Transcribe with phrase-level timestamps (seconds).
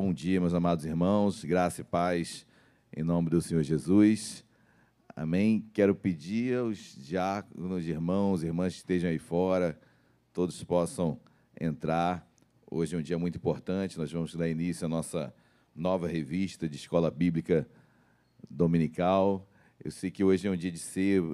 [0.00, 2.46] Bom dia, meus amados irmãos, graça e paz
[2.96, 4.44] em nome do Senhor Jesus.
[5.08, 5.68] Amém.
[5.72, 9.76] Quero pedir aos diáconos, irmãos, irmãs que estejam aí fora,
[10.32, 11.18] todos possam
[11.60, 12.24] entrar.
[12.70, 15.34] Hoje é um dia muito importante, nós vamos dar início à nossa
[15.74, 17.68] nova revista de escola bíblica
[18.48, 19.50] dominical.
[19.84, 21.24] Eu sei que hoje é um dia de ser,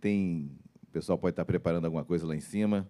[0.00, 0.52] tem,
[0.84, 2.88] o pessoal pode estar preparando alguma coisa lá em cima,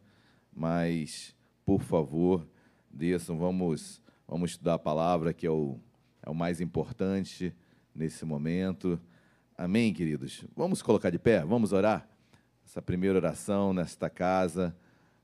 [0.55, 1.35] mas
[1.65, 2.47] por favor,
[2.91, 5.81] desçam, vamos, vamos estudar a palavra que é o,
[6.23, 7.55] é o mais importante
[7.95, 9.01] nesse momento.
[9.57, 10.45] Amém, queridos?
[10.55, 12.07] Vamos colocar de pé, vamos orar?
[12.65, 14.77] Essa primeira oração nesta casa,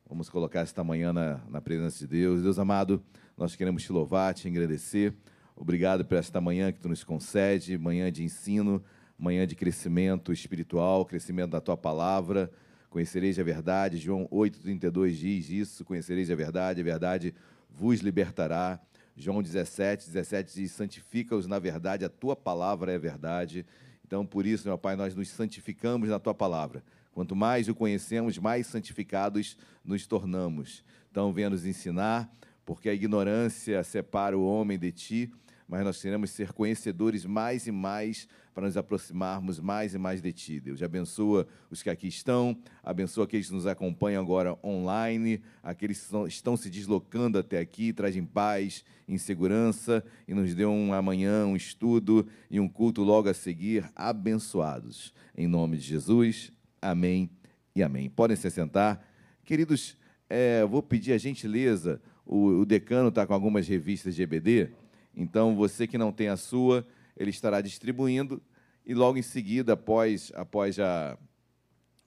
[0.08, 2.42] vamos colocar esta manhã na, na presença de Deus.
[2.42, 3.04] Deus amado,
[3.36, 5.14] nós queremos te louvar, te agradecer.
[5.54, 8.82] Obrigado por esta manhã que tu nos concede, manhã de ensino,
[9.18, 12.50] manhã de crescimento espiritual, crescimento da tua palavra.
[12.88, 17.34] Conhecereis a verdade, João 8,32 diz isso: conhecereis a verdade, a verdade
[17.68, 18.80] vos libertará.
[19.16, 23.64] João 17, 17 diz: santifica-os na verdade, a tua palavra é verdade.
[24.06, 26.84] Então, por isso, meu Pai, nós nos santificamos na tua palavra.
[27.12, 30.84] Quanto mais o conhecemos, mais santificados nos tornamos.
[31.10, 32.30] Então, venha nos ensinar,
[32.64, 35.32] porque a ignorância separa o homem de ti,
[35.68, 40.32] mas nós queremos ser conhecedores mais e mais para nos aproximarmos mais e mais de
[40.32, 40.60] Ti.
[40.60, 46.16] Deus abençoa os que aqui estão, abençoa aqueles que nos acompanham agora online, aqueles que
[46.28, 51.56] estão se deslocando até aqui, trazem paz, em segurança e nos dê um amanhã, um
[51.56, 55.12] estudo e um culto logo a seguir, abençoados.
[55.36, 57.28] Em nome de Jesus, amém
[57.74, 58.08] e amém.
[58.08, 59.04] Podem se sentar.
[59.44, 59.96] Queridos,
[60.28, 64.70] é, vou pedir a gentileza, o, o decano está com algumas revistas de EBD,
[65.16, 66.86] então você que não tem a sua,
[67.16, 68.42] ele estará distribuindo
[68.86, 71.16] e logo em seguida, após, após, a,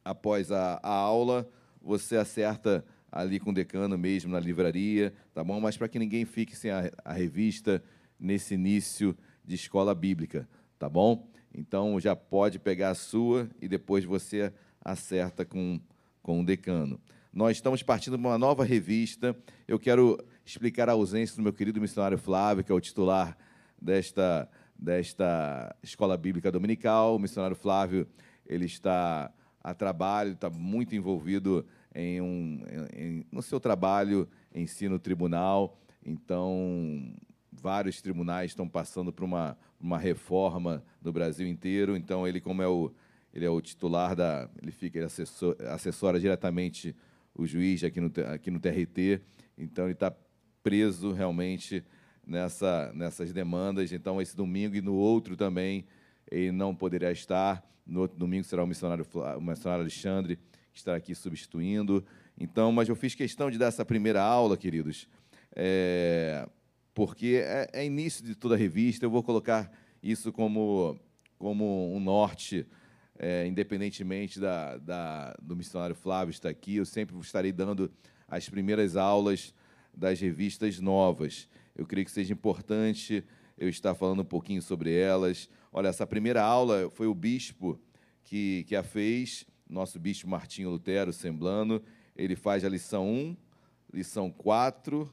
[0.06, 1.50] após a, a aula,
[1.81, 5.59] você acerta ali com o decano mesmo na livraria, tá bom?
[5.59, 7.84] Mas para que ninguém fique sem a, a, revista
[8.19, 10.47] nesse início de escola bíblica,
[10.78, 11.28] tá bom?
[11.51, 14.53] Então já pode pegar a sua e depois você
[14.84, 15.79] acerta com,
[16.22, 17.00] com o decano.
[17.34, 19.35] Nós estamos partindo de uma nova revista.
[19.68, 20.18] Eu quero
[20.50, 23.38] explicar a ausência do meu querido missionário Flávio, que é o titular
[23.80, 24.50] desta
[24.80, 27.16] desta escola bíblica dominical.
[27.16, 28.08] O missionário Flávio
[28.46, 29.31] ele está
[29.63, 32.63] a trabalho, está muito envolvido em um,
[32.96, 35.78] em, no seu trabalho em si no tribunal.
[36.06, 37.12] Então,
[37.52, 41.97] vários tribunais estão passando por uma, uma reforma no Brasil inteiro.
[41.97, 42.94] Então, ele, como é o,
[43.34, 44.47] ele é o titular da.
[44.62, 46.96] Ele fica, ele assessor, assessora diretamente
[47.36, 49.22] o juiz aqui no, aqui no TRT.
[49.57, 50.16] Então, ele está
[50.67, 51.81] preso realmente
[52.25, 53.94] nessa, nessas demandas.
[53.94, 55.85] Então, esse domingo e no outro também
[56.29, 57.66] ele não poderá estar.
[57.85, 59.07] No outro domingo será o missionário,
[59.38, 60.35] o missionário Alexandre,
[60.73, 62.03] que estará aqui substituindo.
[62.38, 65.07] Então, mas eu fiz questão de dar essa primeira aula, queridos,
[65.56, 66.45] é,
[66.94, 69.06] porque é, é início de toda a revista.
[69.06, 69.72] Eu vou colocar
[70.03, 71.00] isso como,
[71.39, 72.67] como um norte,
[73.17, 76.75] é, independentemente da, da, do missionário Flávio estar aqui.
[76.75, 77.89] Eu sempre estarei dando
[78.27, 79.53] as primeiras aulas
[79.97, 81.50] das revistas novas.
[81.75, 83.24] Eu creio que seja importante
[83.58, 85.50] eu estar falando um pouquinho sobre elas.
[85.74, 87.80] Olha, essa primeira aula foi o bispo
[88.24, 91.81] que, que a fez, nosso bispo Martinho Lutero, Semblano.
[92.16, 93.38] Ele faz a lição 1,
[93.91, 95.12] lição 4.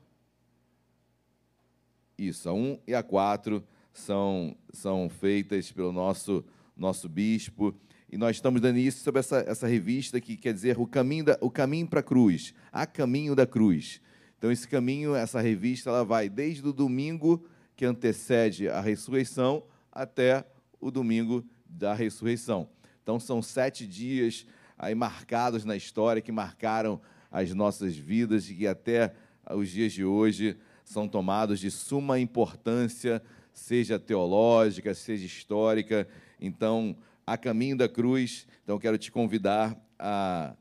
[2.18, 6.44] Isso, a 1 e a 4 são, são feitas pelo nosso,
[6.76, 7.74] nosso bispo.
[8.10, 11.38] E nós estamos dando isso sobre essa, essa revista que quer dizer o caminho, da,
[11.40, 14.00] o caminho para a cruz, a caminho da cruz.
[14.44, 20.44] Então, esse caminho, essa revista, ela vai desde o domingo que antecede a ressurreição até
[20.78, 22.68] o domingo da ressurreição.
[23.02, 24.46] Então, são sete dias
[24.76, 27.00] aí marcados na história que marcaram
[27.30, 29.14] as nossas vidas e que até
[29.50, 36.06] os dias de hoje são tomados de suma importância, seja teológica, seja histórica.
[36.38, 36.94] Então,
[37.26, 40.54] a caminho da cruz, então quero te convidar a,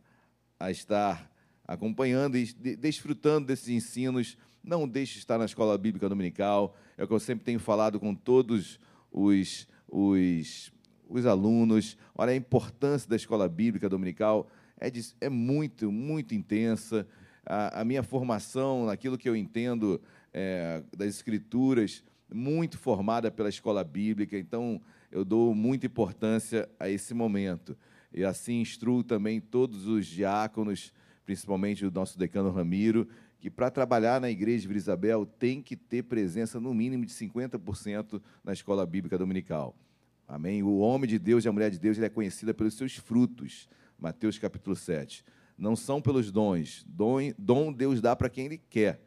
[0.58, 1.33] a estar
[1.68, 2.46] acompanhando e
[2.76, 4.38] desfrutando desses ensinos.
[4.64, 6.76] Não deixe de estar na escola bíblica dominical.
[6.98, 8.80] É o que eu sempre tenho falado com todos
[9.12, 10.72] os, os,
[11.10, 11.98] os alunos.
[12.16, 14.50] Olha, a importância da escola bíblica dominical
[14.80, 17.08] é, de, é muito, muito intensa.
[17.46, 20.02] A, a, minha formação, naquilo que eu entendo
[20.34, 24.38] é, das escrituras, muito formada pela escola bíblica.
[24.38, 24.82] Então,
[25.12, 27.78] eu dou muita importância a esse momento.
[28.14, 30.94] E assim instruo também todos os diáconos
[31.26, 33.08] principalmente o nosso decano Ramiro,
[33.40, 37.14] que para trabalhar na igreja de Vila Isabel tem que ter presença no mínimo de
[37.14, 39.76] 50% na escola bíblica dominical.
[40.28, 40.64] Amém?
[40.64, 43.68] O homem de Deus e a mulher de Deus ele é conhecida pelos seus frutos.
[44.00, 45.24] Mateus capítulo 7.
[45.58, 46.86] Não são pelos dons.
[46.88, 49.02] Dom, dom Deus dá para quem Ele quer.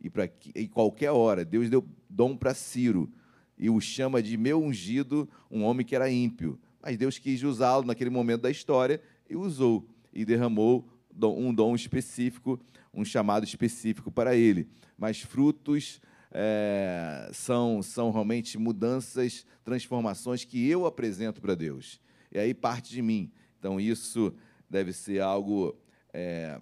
[0.00, 1.44] e para em qualquer hora.
[1.44, 3.12] Deus deu dom para Ciro
[3.56, 6.58] e o chama de meu ungido, um homem que era ímpio.
[6.82, 10.88] Mas Deus quis usá-lo naquele momento da história e usou e derramou
[11.22, 12.60] um dom específico,
[12.92, 14.68] um chamado específico para ele.
[14.96, 16.00] Mas frutos
[16.30, 22.00] é, são, são realmente mudanças, transformações que eu apresento para Deus.
[22.32, 23.30] E aí parte de mim.
[23.58, 24.34] Então, isso
[24.68, 25.78] deve ser algo
[26.12, 26.60] é,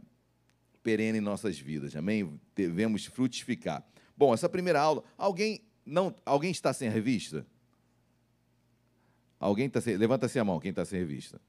[0.83, 2.39] perene em nossas vidas, amém?
[2.55, 3.85] Devemos frutificar.
[4.17, 7.47] Bom, essa primeira aula, alguém não, alguém está sem revista?
[9.41, 11.41] Alguém está sem, levanta-se a mão, quem está sem revista.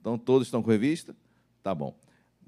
[0.00, 1.16] Então, todos estão com revista?
[1.62, 1.98] Tá bom.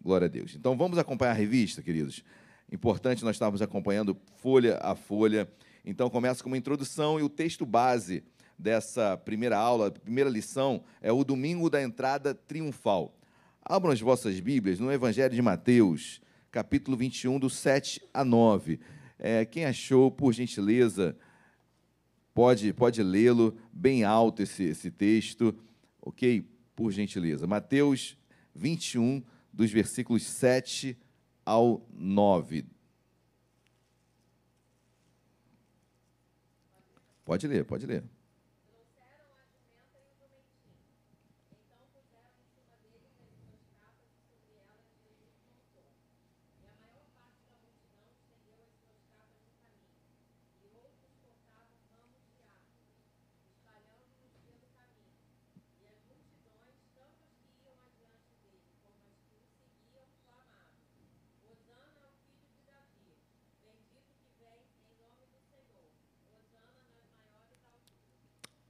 [0.06, 0.54] Glória a Deus.
[0.54, 2.22] Então, vamos acompanhar a revista, queridos.
[2.70, 5.50] Importante nós estarmos acompanhando folha a folha.
[5.84, 8.22] Então, começa com uma introdução e o texto base
[8.56, 13.18] dessa primeira aula, primeira lição, é o domingo da entrada triunfal.
[13.60, 16.20] Abram as vossas Bíblias no Evangelho de Mateus,
[16.52, 18.78] capítulo 21, do 7 a 9.
[19.18, 21.16] É, quem achou, por gentileza,
[22.32, 25.52] pode, pode lê-lo bem alto esse, esse texto,
[26.00, 26.48] ok?
[26.76, 27.44] Por gentileza.
[27.44, 28.16] Mateus
[28.54, 29.20] 21,
[29.56, 30.96] dos versículos 7
[31.44, 32.66] ao 9.
[37.24, 38.04] Pode ler, pode ler.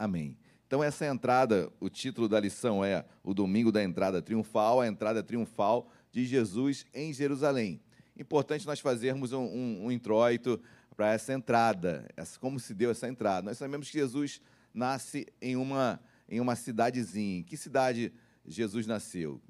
[0.06, 0.38] Amém.
[0.68, 5.20] Então, essa entrada, o título da lição é O Domingo da Entrada Triunfal, a entrada
[5.20, 7.80] triunfal de Jesus em Jerusalém.
[8.16, 10.60] Importante nós fazermos um, um, um introito
[10.96, 13.46] para essa entrada, essa, como se deu essa entrada.
[13.46, 14.40] Nós sabemos que Jesus
[14.72, 17.40] nasce em uma, em uma cidadezinha.
[17.40, 18.12] Em que cidade
[18.46, 19.42] Jesus nasceu?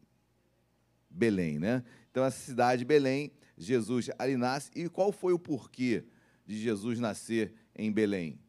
[1.11, 1.85] Belém, né?
[2.11, 4.71] Então, essa cidade, Belém, Jesus ali nasce.
[4.75, 6.07] E qual foi o porquê
[6.47, 8.41] de Jesus nascer em Belém?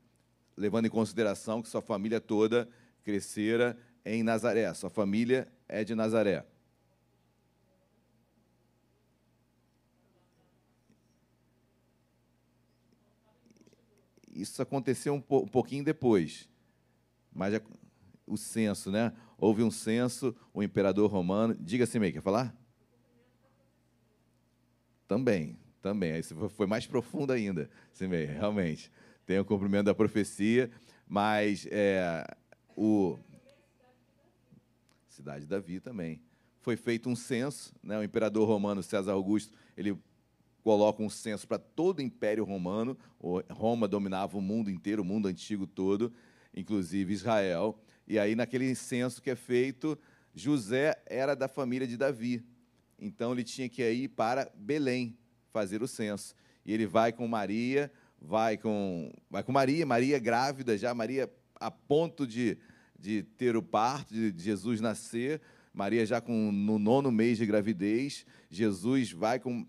[0.58, 2.68] Levando em consideração que sua família toda
[3.04, 4.74] crescera em Nazaré.
[4.74, 6.44] Sua família é de Nazaré.
[14.34, 16.50] Isso aconteceu um, um pouquinho depois.
[17.34, 17.62] Mas já,
[18.26, 19.14] o censo, né?
[19.38, 21.56] Houve um censo, o imperador romano.
[21.60, 22.56] Diga-se, meio, quer falar?
[25.08, 26.14] Também, também.
[26.14, 28.92] Aí foi mais profundo ainda, Simei, realmente
[29.28, 30.72] tem o cumprimento da profecia,
[31.06, 32.26] mas é,
[32.78, 33.20] o
[35.10, 36.22] cidade de Davi também
[36.62, 38.00] foi feito um censo, né?
[38.00, 39.98] O imperador romano César Augusto ele
[40.64, 42.98] coloca um censo para todo o Império Romano.
[43.50, 46.14] Roma dominava o mundo inteiro, o mundo antigo todo,
[46.56, 47.78] inclusive Israel.
[48.08, 50.00] E aí naquele censo que é feito,
[50.34, 52.46] José era da família de Davi.
[52.98, 55.18] Então ele tinha que ir para Belém
[55.52, 56.34] fazer o censo.
[56.66, 61.72] E ele vai com Maria, vai com, vai com Maria, Maria grávida já, Maria a
[61.72, 62.58] ponto de,
[62.98, 65.42] de ter o parto, de Jesus nascer,
[65.74, 69.66] Maria já com, no nono mês de gravidez, Jesus vai com.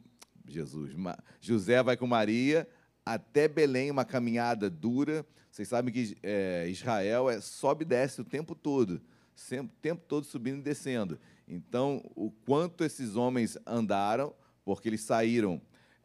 [0.47, 0.95] Jesus,
[1.43, 2.67] José vai com Maria
[3.05, 5.25] até Belém, uma caminhada dura.
[5.51, 9.01] Vocês sabem que é, Israel é, sobe e desce o tempo todo,
[9.35, 11.19] sempre, o tempo todo subindo e descendo.
[11.47, 15.61] Então, o quanto esses homens andaram, porque eles saíram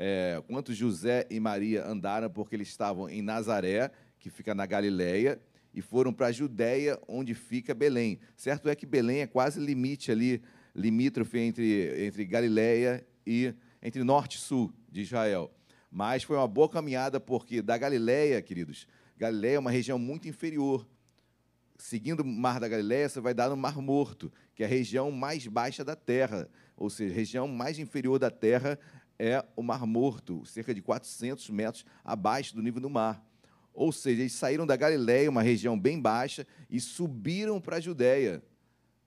[0.05, 5.39] é, quanto José e Maria andaram, porque eles estavam em Nazaré, que fica na Galiléia,
[5.73, 8.19] e foram para a Judéia, onde fica Belém.
[8.35, 10.41] Certo é que Belém é quase limite ali,
[10.75, 15.49] limítrofe entre, entre Galiléia e entre norte e sul de Israel.
[15.89, 18.85] Mas foi uma boa caminhada, porque da Galiléia, queridos,
[19.17, 20.85] Galiléia é uma região muito inferior.
[21.77, 25.09] Seguindo o Mar da Galiléia, você vai dar no Mar Morto, que é a região
[25.11, 28.77] mais baixa da terra, ou seja, região mais inferior da terra
[29.17, 33.23] é o Mar Morto, cerca de 400 metros abaixo do nível do mar.
[33.73, 38.43] Ou seja, eles saíram da Galiléia, uma região bem baixa, e subiram para a Judéia.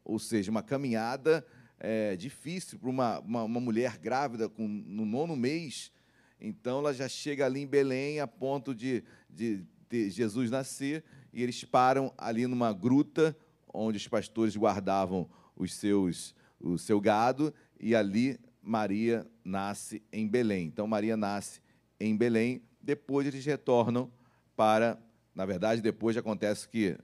[0.05, 1.47] Ou seja, uma caminhada
[1.79, 5.93] é, difícil para uma, uma, uma, mulher grávida com, no nono mês.
[6.41, 11.43] Então, ela já chega ali em Belém a ponto de, de, de Jesus nascer, e
[11.43, 13.37] eles param ali numa gruta
[13.73, 20.67] onde os pastores guardavam os seus, o seu gado, e ali Maria nasce em Belém.
[20.67, 21.61] Então, Maria nasce
[21.99, 24.11] em Belém, depois eles retornam
[24.55, 24.99] para.
[25.35, 26.99] Na verdade, depois acontece que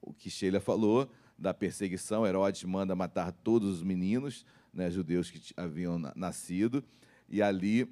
[0.00, 5.40] o que Sheila falou da perseguição, Herodes manda matar todos os meninos né, judeus que
[5.56, 6.84] haviam nascido,
[7.28, 7.90] e ali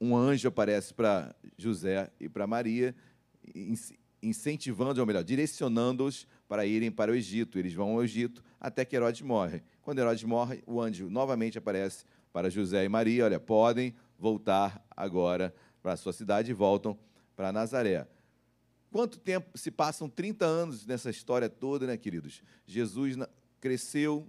[0.00, 2.94] um anjo aparece para José e para Maria,
[4.22, 7.58] incentivando, ou melhor, direcionando-os para irem para o Egito.
[7.58, 9.62] Eles vão ao Egito até que Herodes morre.
[9.82, 15.54] Quando Herodes morre, o anjo novamente aparece para José e Maria: olha, podem voltar agora
[15.82, 16.98] para a sua cidade e voltam
[17.34, 18.06] para Nazaré.
[18.90, 22.42] Quanto tempo se passam 30 anos nessa história toda, né, queridos?
[22.66, 23.16] Jesus
[23.60, 24.28] cresceu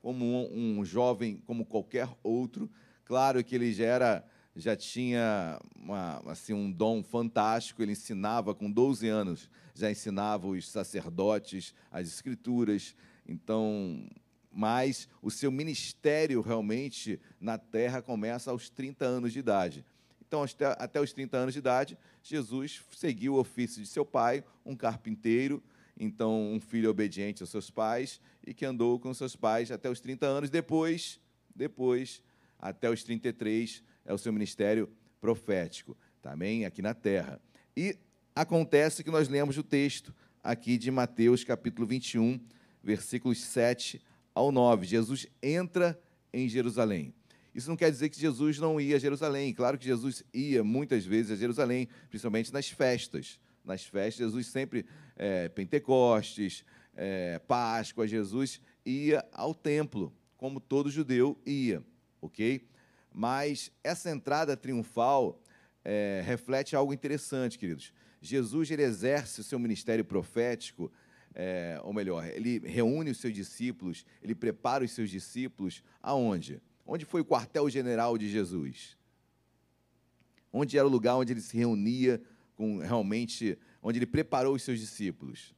[0.00, 2.70] como um, um jovem como qualquer outro.
[3.04, 8.70] Claro que ele já era já tinha uma, assim, um dom fantástico, ele ensinava com
[8.70, 12.94] 12 anos, já ensinava os sacerdotes as escrituras,
[13.26, 14.06] então,
[14.52, 19.84] mas o seu ministério realmente na terra começa aos 30 anos de idade.
[20.20, 20.44] Então,
[20.78, 25.62] até os 30 anos de idade, Jesus seguiu o ofício de seu pai, um carpinteiro,
[25.98, 30.00] então um filho obediente aos seus pais e que andou com seus pais até os
[30.00, 30.50] 30 anos.
[30.50, 31.20] Depois,
[31.54, 32.22] depois,
[32.58, 34.88] até os 33, é o seu ministério
[35.20, 37.40] profético, também aqui na terra.
[37.76, 37.96] E
[38.34, 42.40] acontece que nós lemos o texto aqui de Mateus, capítulo 21,
[42.82, 44.00] versículos 7
[44.34, 44.86] ao 9.
[44.86, 46.00] Jesus entra
[46.32, 47.14] em Jerusalém.
[47.54, 49.52] Isso não quer dizer que Jesus não ia a Jerusalém.
[49.52, 53.38] Claro que Jesus ia muitas vezes a Jerusalém, principalmente nas festas.
[53.64, 54.86] Nas festas, Jesus sempre,
[55.16, 56.64] é, Pentecostes,
[56.96, 61.84] é, Páscoa, Jesus ia ao templo, como todo judeu ia,
[62.20, 62.66] ok?
[63.12, 65.40] Mas essa entrada triunfal
[65.84, 67.92] é, reflete algo interessante, queridos.
[68.20, 70.90] Jesus ele exerce o seu ministério profético,
[71.34, 76.60] é, ou melhor, ele reúne os seus discípulos, ele prepara os seus discípulos aonde?
[76.86, 78.96] Onde foi o quartel-general de Jesus?
[80.52, 82.20] Onde era o lugar onde ele se reunia
[82.54, 85.54] com realmente, onde ele preparou os seus discípulos?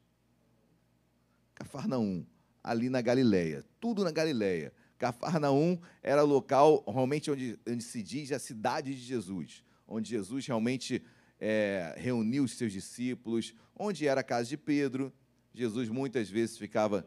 [1.54, 2.25] Cafarnaum,
[2.62, 4.73] ali na Galileia, tudo na Galileia.
[4.99, 10.47] Cafarnaum era o local realmente onde, onde se diz a cidade de Jesus, onde Jesus
[10.47, 11.02] realmente
[11.40, 15.12] é, reuniu os seus discípulos, onde era a casa de Pedro.
[15.54, 17.06] Jesus muitas vezes ficava.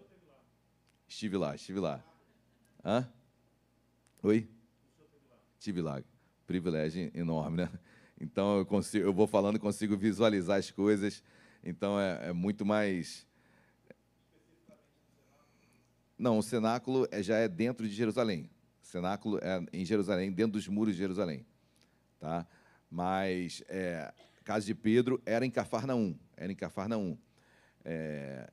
[1.08, 2.04] Estive lá, estive lá.
[2.84, 3.08] Hã?
[4.24, 4.50] Oi?
[5.60, 6.01] Estive lá.
[6.46, 7.70] Privilégio enorme, né?
[8.20, 11.24] Então eu, consigo, eu vou falando, consigo visualizar as coisas.
[11.63, 13.27] Então é, é muito mais
[16.18, 18.50] não, o cenáculo é, já é dentro de Jerusalém.
[18.82, 21.46] O cenáculo é em Jerusalém, dentro dos muros de Jerusalém.
[22.20, 22.48] Tá?
[22.89, 26.18] Mas é, a casa de Pedro era em Cafarnaum.
[26.36, 27.16] Era em Cafarnaum.
[27.89, 28.50] É,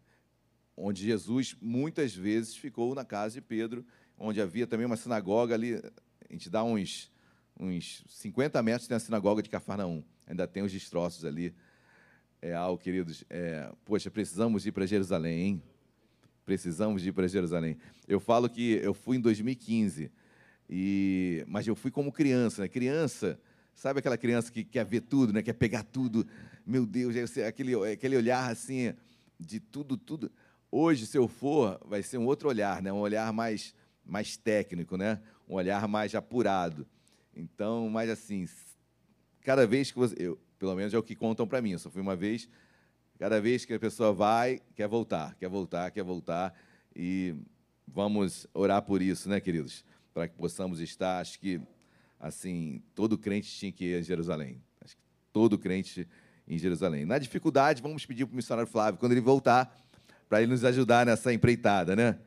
[0.77, 3.85] onde Jesus muitas vezes ficou na casa de Pedro,
[4.17, 5.75] onde havia também uma sinagoga ali.
[5.75, 7.11] A gente dá uns,
[7.59, 10.05] uns 50 metros, tem a sinagoga de Cafarnaum.
[10.25, 11.53] Ainda tem os destroços ali.
[12.41, 13.25] É algo, queridos.
[13.29, 15.63] É, poxa, precisamos ir para Jerusalém, hein?
[16.45, 17.77] precisamos ir para Jerusalém.
[18.07, 20.11] Eu falo que eu fui em 2015,
[20.69, 22.63] e, mas eu fui como criança.
[22.63, 22.69] Né?
[22.69, 23.39] Criança,
[23.75, 25.43] sabe aquela criança que quer ver tudo, né?
[25.43, 26.27] quer pegar tudo?
[26.67, 28.95] Meu Deus, aquele, aquele olhar assim,
[29.45, 30.31] de tudo, tudo.
[30.71, 32.93] Hoje, se eu for, vai ser um outro olhar, né?
[32.93, 33.75] um olhar mais,
[34.05, 35.21] mais técnico, né?
[35.49, 36.87] um olhar mais apurado.
[37.35, 38.47] Então, mais assim,
[39.43, 40.15] cada vez que você.
[40.19, 42.49] Eu, pelo menos é o que contam para mim, eu só fui uma vez
[43.19, 46.53] Cada vez que a pessoa vai, quer voltar, quer voltar, quer voltar.
[46.95, 47.35] E
[47.87, 49.85] vamos orar por isso, né, queridos?
[50.13, 51.61] Para que possamos estar, acho que,
[52.19, 54.61] assim, todo crente tinha que ir a Jerusalém.
[54.81, 56.09] Acho que todo crente
[56.47, 57.05] em Jerusalém.
[57.05, 59.77] Na dificuldade, vamos pedir para o missionário Flávio, quando ele voltar,
[60.29, 62.19] para ele nos ajudar nessa empreitada, né?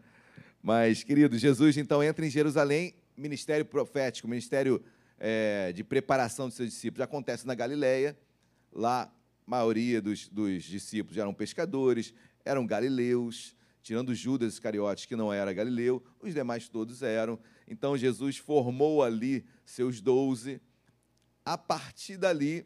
[0.61, 4.83] Mas, queridos, Jesus então entra em Jerusalém, ministério profético, ministério
[5.19, 7.03] é, de preparação dos seus discípulos.
[7.03, 8.17] Acontece na Galileia,
[8.71, 9.11] lá
[9.45, 16.03] maioria dos, dos discípulos eram pescadores, eram galileus, tirando Judas Iscariotes, que não era galileu,
[16.19, 17.39] os demais todos eram.
[17.65, 20.59] Então Jesus formou ali seus doze.
[21.45, 22.65] A partir dali,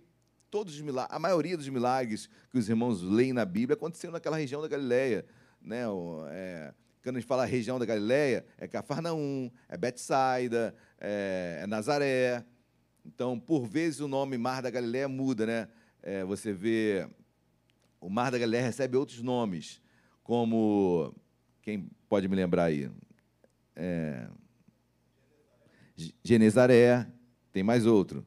[0.51, 4.37] todos os milagres, a maioria dos milagres que os irmãos leem na Bíblia aconteceram naquela
[4.37, 5.25] região da Galileia.
[5.61, 5.83] Né?
[6.29, 12.45] É, quando a gente fala região da Galileia, é Cafarnaum, é Betsaida, é, é Nazaré.
[13.03, 15.67] Então, por vezes, o nome Mar da Galileia muda, né?
[16.01, 17.07] é, você vê
[17.99, 19.79] o Mar da Galileia recebe outros nomes,
[20.23, 21.13] como
[21.61, 22.89] quem pode me lembrar aí?
[23.75, 24.27] É,
[26.23, 27.07] Genezaré,
[27.51, 28.25] tem mais outro.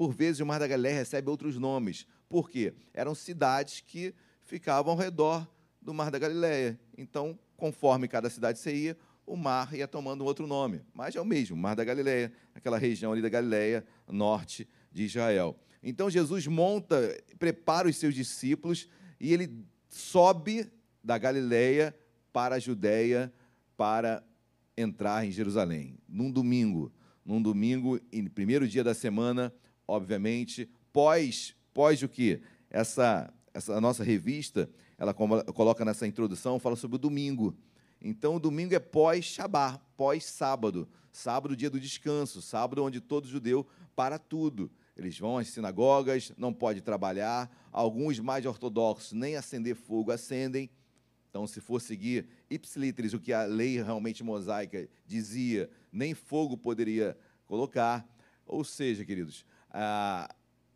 [0.00, 2.06] Por vezes o Mar da Galileia recebe outros nomes.
[2.26, 2.72] Por quê?
[2.94, 5.46] Eram cidades que ficavam ao redor
[5.78, 6.80] do Mar da Galileia.
[6.96, 10.80] Então, conforme cada cidade você ia, o mar ia tomando um outro nome.
[10.94, 15.54] Mas é o mesmo, Mar da Galileia, aquela região ali da Galileia, norte de Israel.
[15.82, 18.88] Então Jesus monta, prepara os seus discípulos
[19.20, 20.66] e ele sobe
[21.04, 21.94] da Galileia
[22.32, 23.30] para a Judéia
[23.76, 24.24] para
[24.78, 26.90] entrar em Jerusalém, num domingo,
[27.22, 28.00] num domingo,
[28.34, 29.52] primeiro dia da semana,
[29.90, 32.40] obviamente, pós, pós o que?
[32.70, 37.56] Essa, essa nossa revista, ela coloca nessa introdução, fala sobre o domingo.
[38.00, 40.88] Então, o domingo é pós-Shabá, pós-sábado.
[41.12, 43.66] Sábado, dia do descanso, sábado onde todo judeu
[43.96, 44.70] para tudo.
[44.96, 47.50] Eles vão às sinagogas, não pode trabalhar.
[47.72, 50.70] Alguns mais ortodoxos nem acender fogo acendem.
[51.28, 57.16] Então, se for seguir ipsiliteris, o que a lei realmente mosaica dizia, nem fogo poderia
[57.46, 58.06] colocar.
[58.46, 60.28] Ou seja, queridos, ah,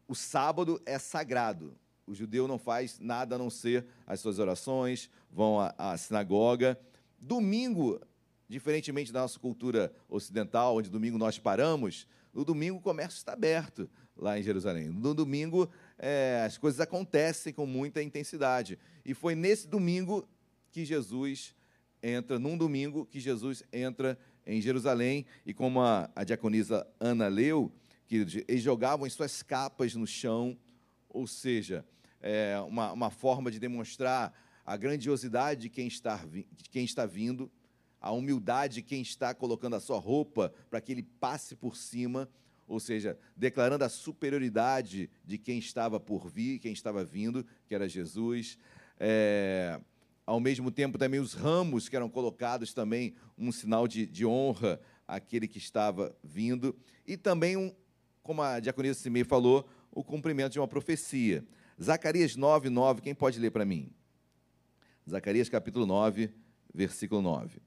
[0.06, 1.76] o sábado é sagrado.
[2.06, 6.78] O judeu não faz nada a não ser as suas orações, vão à, à sinagoga.
[7.18, 8.00] Domingo,
[8.48, 13.88] diferentemente da nossa cultura ocidental, onde domingo nós paramos, no domingo o comércio está aberto
[14.16, 14.88] lá em Jerusalém.
[14.88, 18.78] No domingo é, as coisas acontecem com muita intensidade.
[19.04, 20.28] E foi nesse domingo
[20.70, 21.54] que Jesus
[22.02, 27.72] entra, num domingo que Jesus entra em Jerusalém, e como a, a diaconisa Ana leu,
[28.14, 30.56] que eles jogavam as suas capas no chão,
[31.08, 31.84] ou seja,
[32.20, 34.32] é uma, uma forma de demonstrar
[34.64, 37.50] a grandiosidade de quem, está, de quem está vindo,
[38.00, 42.28] a humildade de quem está colocando a sua roupa para que ele passe por cima,
[42.66, 47.88] ou seja, declarando a superioridade de quem estava por vir, quem estava vindo, que era
[47.88, 48.58] Jesus.
[48.98, 49.80] É,
[50.26, 54.80] ao mesmo tempo também os ramos que eram colocados também um sinal de, de honra
[55.06, 56.74] àquele que estava vindo
[57.06, 57.74] e também um,
[58.24, 61.44] como a diaconisa Simei falou, o cumprimento de uma profecia.
[61.80, 63.92] Zacarias 9, 9, quem pode ler para mim?
[65.08, 66.30] Zacarias capítulo 9,
[66.72, 67.60] versículo 9.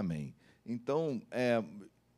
[0.00, 0.34] Amém.
[0.64, 1.62] Então, é,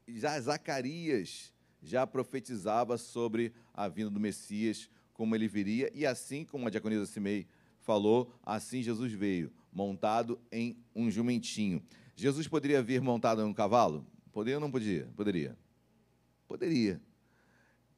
[0.07, 6.68] já Zacarias já profetizava sobre a vinda do Messias, como ele viria, e assim como
[6.68, 7.45] a diaconisa Simei
[7.81, 11.83] falou, assim Jesus veio, montado em um jumentinho.
[12.14, 14.07] Jesus poderia vir montado em um cavalo?
[14.33, 15.09] Poderia ou não podia?
[15.16, 15.59] Poderia.
[16.47, 17.01] Poderia.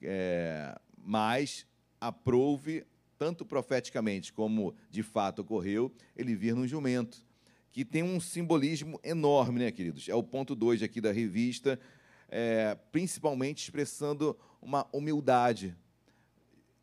[0.01, 1.66] É, mas
[2.01, 2.87] aprove,
[3.18, 7.23] tanto profeticamente como de fato ocorreu, ele vir num jumento
[7.74, 10.08] que tem um simbolismo enorme, né, queridos?
[10.08, 11.76] É o ponto 2 aqui da revista,
[12.28, 15.76] é, principalmente expressando uma humildade.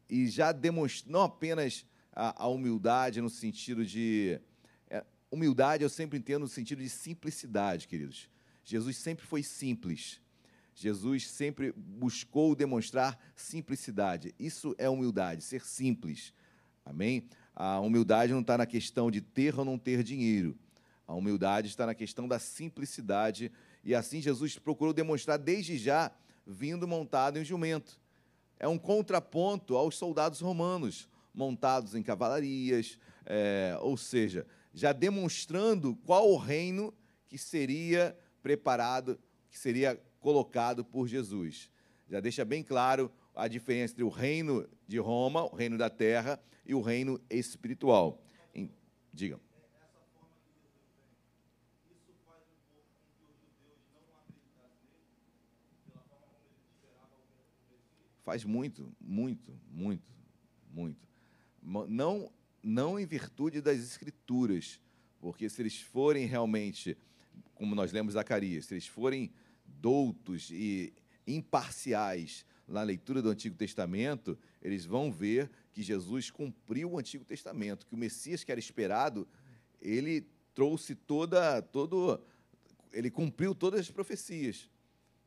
[0.09, 4.37] E já demonstrando, não apenas a, a humildade no sentido de.
[4.89, 5.01] É,
[5.31, 8.29] humildade eu sempre entendo no sentido de simplicidade, queridos.
[8.61, 10.19] Jesus sempre foi simples.
[10.75, 14.35] Jesus sempre buscou demonstrar simplicidade.
[14.37, 16.33] Isso é humildade, ser simples.
[16.83, 17.29] Amém?
[17.55, 20.59] A humildade não está na questão de ter ou não ter dinheiro.
[21.11, 23.51] A humildade está na questão da simplicidade,
[23.83, 26.09] e assim Jesus procurou demonstrar desde já,
[26.47, 27.99] vindo montado em jumento.
[28.57, 36.31] É um contraponto aos soldados romanos, montados em cavalarias, é, ou seja, já demonstrando qual
[36.31, 36.93] o reino
[37.27, 39.19] que seria preparado,
[39.49, 41.69] que seria colocado por Jesus.
[42.09, 46.39] Já deixa bem claro a diferença entre o reino de Roma, o reino da terra,
[46.65, 48.23] e o reino espiritual.
[49.13, 49.41] Digam.
[58.31, 60.15] Faz muito, muito, muito,
[60.71, 61.05] muito.
[61.61, 62.31] Não,
[62.63, 64.79] não em virtude das escrituras,
[65.19, 66.97] porque se eles forem realmente,
[67.53, 69.33] como nós lemos Zacarias, se eles forem
[69.65, 70.93] doutos e
[71.27, 77.85] imparciais na leitura do Antigo Testamento, eles vão ver que Jesus cumpriu o Antigo Testamento,
[77.85, 79.27] que o Messias que era esperado,
[79.81, 82.23] ele trouxe toda, todo,
[82.93, 84.69] ele cumpriu todas as profecias.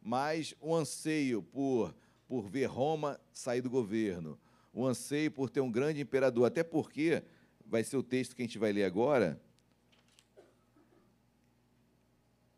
[0.01, 1.95] Mas o anseio por
[2.27, 4.39] por ver Roma sair do governo,
[4.73, 7.23] o anseio por ter um grande imperador, até porque
[7.67, 9.41] vai ser o texto que a gente vai ler agora.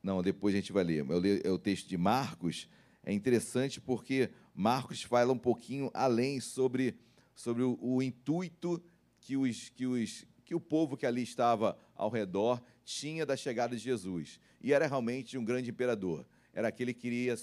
[0.03, 1.05] Não, depois a gente vai ler.
[1.45, 2.69] É o texto de Marcos.
[3.03, 6.97] É interessante porque Marcos fala um pouquinho além sobre,
[7.35, 8.83] sobre o, o intuito
[9.21, 13.77] que, os, que, os, que o povo que ali estava ao redor tinha da chegada
[13.77, 14.41] de Jesus.
[14.63, 16.25] E era realmente um grande imperador.
[16.53, 17.37] Era aquele que queria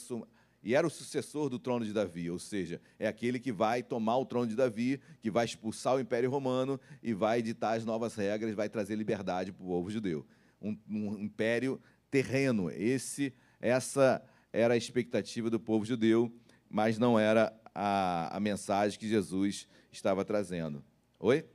[0.64, 4.18] e era o sucessor do trono de Davi, ou seja, é aquele que vai tomar
[4.18, 8.16] o trono de Davi, que vai expulsar o Império Romano e vai ditar as novas
[8.16, 10.26] regras, vai trazer liberdade para o povo judeu.
[10.62, 12.72] Um, um império terreno.
[12.72, 16.34] Esse, essa era a expectativa do povo judeu,
[16.70, 20.84] mas não era a, a mensagem que Jesus estava trazendo.
[21.20, 21.46] Oi?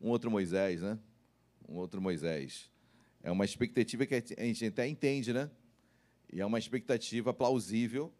[0.00, 0.98] um outro Moisés, né?
[1.68, 2.70] Um outro Moisés.
[3.22, 5.50] É uma expectativa que a gente até entende, né?
[6.32, 8.12] E é uma expectativa plausível,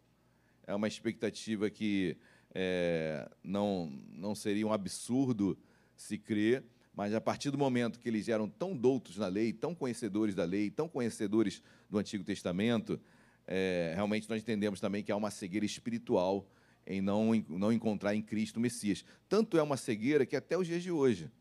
[0.65, 2.17] é uma expectativa que
[2.53, 5.57] é, não, não seria um absurdo
[5.95, 6.63] se crer,
[6.95, 10.43] mas a partir do momento que eles eram tão doutos na lei, tão conhecedores da
[10.43, 12.99] lei, tão conhecedores do Antigo Testamento,
[13.47, 16.47] é, realmente nós entendemos também que há uma cegueira espiritual
[16.85, 19.05] em não, não encontrar em Cristo o Messias.
[19.27, 21.31] Tanto é uma cegueira que até os dias de hoje,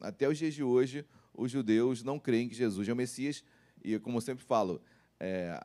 [0.00, 3.44] até os dias de hoje, os judeus não creem que Jesus é o Messias.
[3.82, 4.80] E, como eu sempre falo,
[5.18, 5.60] é,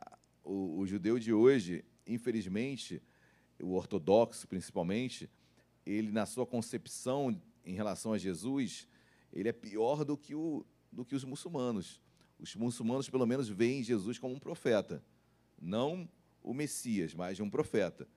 [0.46, 3.02] o, o judeu de hoje, infelizmente,
[3.62, 5.30] o ortodoxo principalmente,
[5.86, 8.88] ele, na sua concepção em relação a Jesus,
[9.34, 12.00] ele é pior do que, o, do que os muçulmanos.
[12.40, 15.04] Os muçulmanos, pelo menos, veem Jesus como um profeta.
[15.60, 16.08] Não
[16.44, 18.08] o Messias, mas um profeta.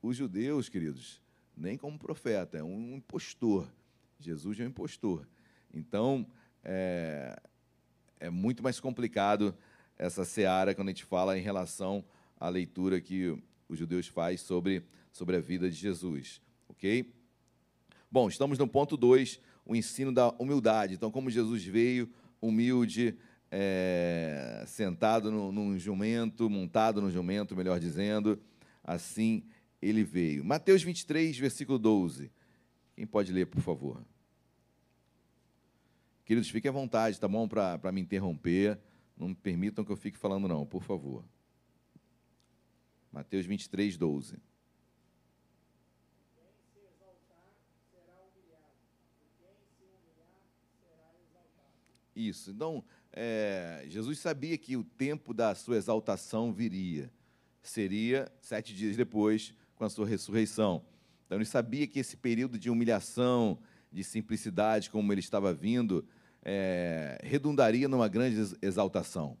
[0.00, 1.20] Os judeus, queridos,
[1.56, 3.68] nem como profeta, é um impostor.
[4.18, 5.26] Jesus é um impostor.
[5.72, 6.26] Então,
[6.62, 7.40] é,
[8.20, 9.56] é muito mais complicado
[9.98, 12.04] essa seara quando a gente fala em relação
[12.38, 13.36] à leitura que
[13.68, 14.82] os judeus faz sobre,
[15.12, 16.40] sobre a vida de Jesus.
[16.68, 17.12] Ok?
[18.10, 20.94] Bom, estamos no ponto 2, o ensino da humildade.
[20.94, 22.08] Então, como Jesus veio
[22.40, 23.16] humilde,
[23.50, 28.40] é, sentado no, num jumento, montado no jumento, melhor dizendo,
[28.82, 29.44] assim
[29.80, 30.44] ele veio.
[30.44, 32.30] Mateus 23, versículo 12.
[32.94, 34.02] Quem pode ler, por favor?
[36.24, 37.46] Queridos, fiquem à vontade, tá bom?
[37.46, 38.78] Para me interromper.
[39.16, 41.24] Não me permitam que eu fique falando, não, por favor.
[43.10, 44.38] Mateus 23, 12.
[52.14, 52.50] Isso.
[52.50, 57.12] Então, é, Jesus sabia que o tempo da sua exaltação viria.
[57.62, 60.82] Seria sete dias depois, com a sua ressurreição.
[61.26, 63.58] Então, ele sabia que esse período de humilhação,
[63.92, 66.06] de simplicidade, como ele estava vindo,
[66.48, 69.36] é, redundaria numa grande exaltação.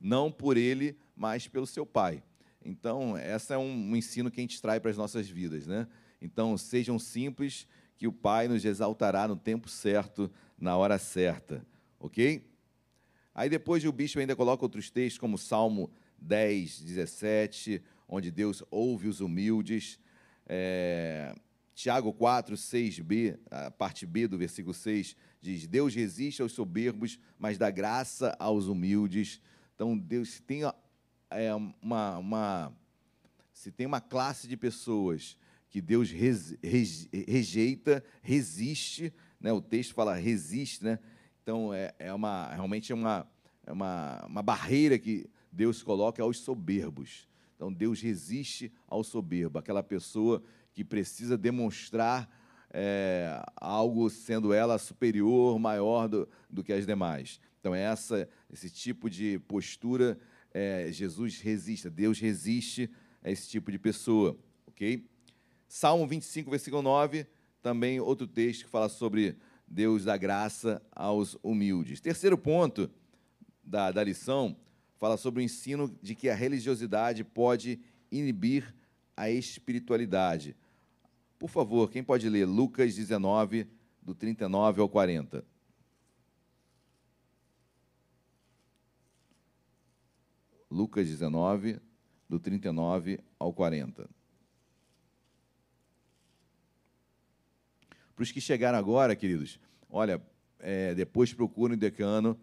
[0.00, 2.20] Não por ele, mas pelo seu Pai.
[2.64, 5.68] Então, esse é um, um ensino que a gente traz para as nossas vidas.
[5.68, 5.86] Né?
[6.20, 11.64] Então, sejam simples, que o Pai nos exaltará no tempo certo, na hora certa.
[12.00, 12.44] Ok?
[13.32, 19.06] Aí depois o bispo ainda coloca outros textos, como Salmo 10, 17, onde Deus ouve
[19.06, 19.96] os humildes.
[20.44, 21.34] É,
[21.78, 27.56] Tiago 4, 6b, a parte B do versículo 6, diz: Deus resiste aos soberbos, mas
[27.56, 29.40] dá graça aos humildes.
[29.76, 30.62] Então, Deus se tem
[31.30, 32.76] é, uma, uma,
[33.52, 35.38] se tem uma classe de pessoas
[35.70, 39.52] que Deus rejeita, resiste, né?
[39.52, 40.98] o texto fala resiste, né?
[41.44, 43.24] então é, é uma, realmente é uma,
[43.64, 47.27] é uma, uma barreira que Deus coloca aos soberbos.
[47.58, 50.40] Então, Deus resiste ao soberbo, aquela pessoa
[50.72, 52.30] que precisa demonstrar
[52.70, 57.40] é, algo sendo ela superior, maior do, do que as demais.
[57.58, 60.16] Então, essa, esse tipo de postura,
[60.54, 62.88] é, Jesus resiste, Deus resiste
[63.24, 64.38] a esse tipo de pessoa.
[64.64, 65.04] ok?
[65.66, 67.26] Salmo 25, versículo 9,
[67.60, 72.00] também outro texto que fala sobre Deus da graça aos humildes.
[72.00, 72.88] Terceiro ponto
[73.64, 74.56] da, da lição
[74.98, 77.80] fala sobre o ensino de que a religiosidade pode
[78.10, 78.74] inibir
[79.16, 80.56] a espiritualidade.
[81.38, 83.66] Por favor, quem pode ler Lucas 19,
[84.02, 85.44] do 39 ao 40?
[90.70, 91.80] Lucas 19,
[92.28, 94.08] do 39 ao 40.
[98.14, 100.20] Para os que chegaram agora, queridos, olha,
[100.58, 102.38] é, depois procurem o decano,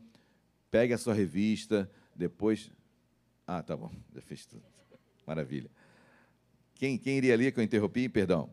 [0.71, 2.71] pegue a sua revista, depois.
[3.45, 4.63] Ah, tá bom, já fez tudo.
[5.27, 5.69] Maravilha.
[6.75, 8.07] Quem, quem iria ali que eu interrompi?
[8.09, 8.49] Perdão.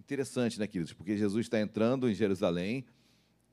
[0.00, 0.92] Interessante, né, queridos?
[0.92, 2.84] Porque Jesus está entrando em Jerusalém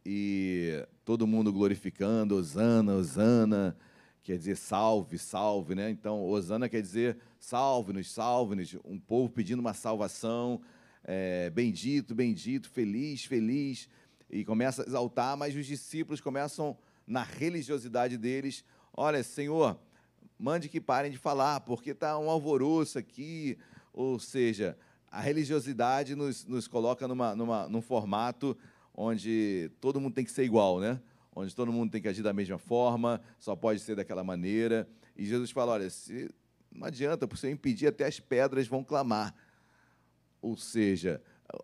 [0.06, 3.78] e todo mundo glorificando, Osana, Osana,
[4.24, 5.90] quer dizer salve, salve, né?
[5.90, 10.62] Então, Osana quer dizer salve-nos, salve-nos, um povo pedindo uma salvação,
[11.04, 13.90] é, bendito, bendito, feliz, feliz,
[14.30, 19.78] e começa a exaltar, mas os discípulos começam, na religiosidade deles, olha, Senhor,
[20.38, 23.58] mande que parem de falar, porque está um alvoroço aqui,
[23.92, 24.78] ou seja,
[25.12, 28.58] a religiosidade nos, nos coloca numa, numa, num formato
[28.94, 31.00] onde todo mundo tem que ser igual, né?
[31.36, 34.88] Onde todo mundo tem que agir da mesma forma, só pode ser daquela maneira.
[35.16, 36.30] E Jesus fala: olha, se,
[36.72, 39.34] não adianta, por você impedir, até as pedras vão clamar.
[40.42, 41.22] Ou seja,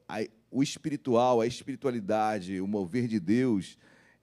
[0.08, 0.20] a,
[0.52, 3.78] o espiritual, a espiritualidade, o mover de Deus,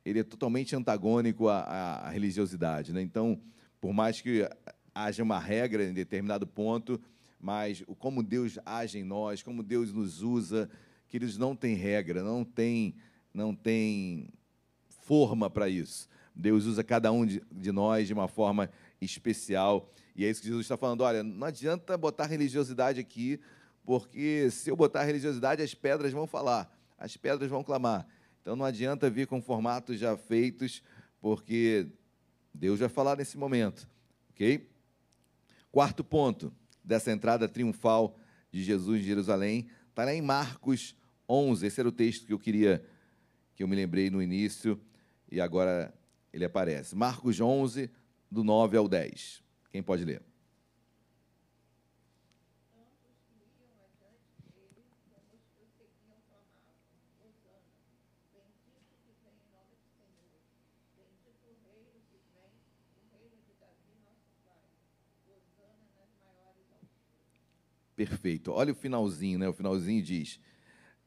[0.04, 2.92] ele é totalmente antagônico à, à religiosidade.
[2.92, 3.02] Né?
[3.02, 3.40] Então,
[3.80, 4.48] por mais que
[4.94, 7.00] haja uma regra em determinado ponto,
[7.40, 10.70] mas como Deus age em nós, como Deus nos usa,
[11.14, 12.96] que eles não têm regra, não tem,
[13.32, 14.30] não tem
[14.88, 16.08] forma para isso.
[16.34, 18.68] Deus usa cada um de, de nós de uma forma
[19.00, 19.88] especial.
[20.16, 21.02] E é isso que Jesus está falando.
[21.02, 23.38] Olha, não adianta botar religiosidade aqui,
[23.84, 28.08] porque se eu botar religiosidade, as pedras vão falar, as pedras vão clamar.
[28.42, 30.82] Então não adianta vir com formatos já feitos,
[31.20, 31.86] porque
[32.52, 33.88] Deus vai falar nesse momento,
[34.30, 34.68] ok?
[35.70, 38.18] Quarto ponto dessa entrada triunfal
[38.50, 40.96] de Jesus em Jerusalém está lá em Marcos
[41.28, 41.66] 11.
[41.66, 42.84] Esse era o texto que eu queria,
[43.54, 44.80] que eu me lembrei no início
[45.30, 45.92] e agora
[46.32, 46.94] ele aparece.
[46.96, 47.90] Marcos 11,
[48.30, 49.42] do 9 ao 10.
[49.70, 50.22] Quem pode ler?
[67.96, 68.50] Perfeito.
[68.50, 69.48] Olha o finalzinho, né?
[69.48, 70.40] O finalzinho diz: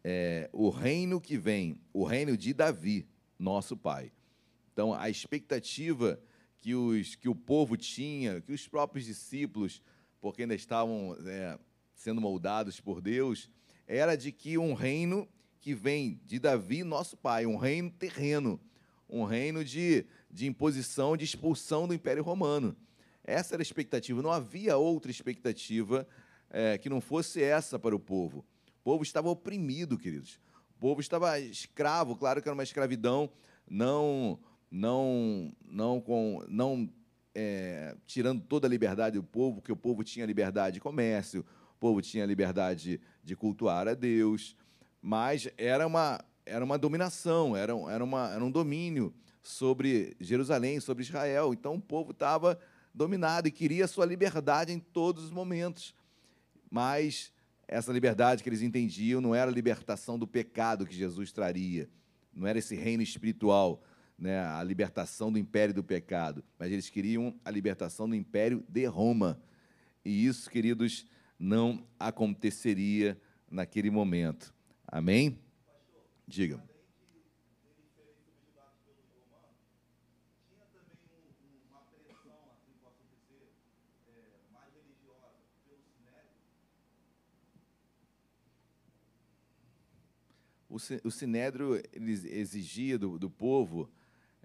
[0.10, 3.06] é, o reino que vem, o reino de Davi,
[3.38, 4.10] nosso pai.
[4.72, 6.18] Então, a expectativa
[6.60, 9.82] que, os, que o povo tinha, que os próprios discípulos,
[10.22, 11.60] porque ainda estavam é,
[11.94, 13.50] sendo moldados por Deus,
[13.86, 15.28] era de que um reino
[15.60, 18.62] que vem de Davi, nosso pai, um reino terreno,
[19.10, 22.78] um reino de, de imposição, de expulsão do Império Romano.
[23.26, 26.08] Essa era a expectativa, não havia outra expectativa
[26.50, 28.46] é, que não fosse essa para o povo.
[28.88, 30.40] Povo estava oprimido, queridos.
[30.78, 33.30] O povo estava escravo, claro que era uma escravidão,
[33.70, 34.40] não,
[34.72, 36.90] não, não com, não
[37.36, 41.42] é, tirando toda a liberdade do povo, porque o povo tinha liberdade de comércio,
[41.76, 44.56] o povo tinha liberdade de cultuar a Deus,
[45.02, 51.04] mas era uma, era uma dominação, era, era, uma, era um domínio sobre Jerusalém, sobre
[51.04, 51.52] Israel.
[51.52, 52.58] Então o povo estava
[52.94, 55.94] dominado e queria sua liberdade em todos os momentos
[56.70, 57.32] mas
[57.68, 61.90] essa liberdade que eles entendiam não era a libertação do pecado que Jesus traria,
[62.34, 63.84] não era esse reino espiritual,
[64.18, 68.86] né, a libertação do império do pecado, mas eles queriam a libertação do império de
[68.86, 69.42] Roma.
[70.04, 71.06] E isso, queridos,
[71.38, 74.54] não aconteceria naquele momento.
[74.88, 75.40] Amém?
[76.28, 76.64] Diga.
[90.70, 93.90] O, sinédrio exigia do, do povo,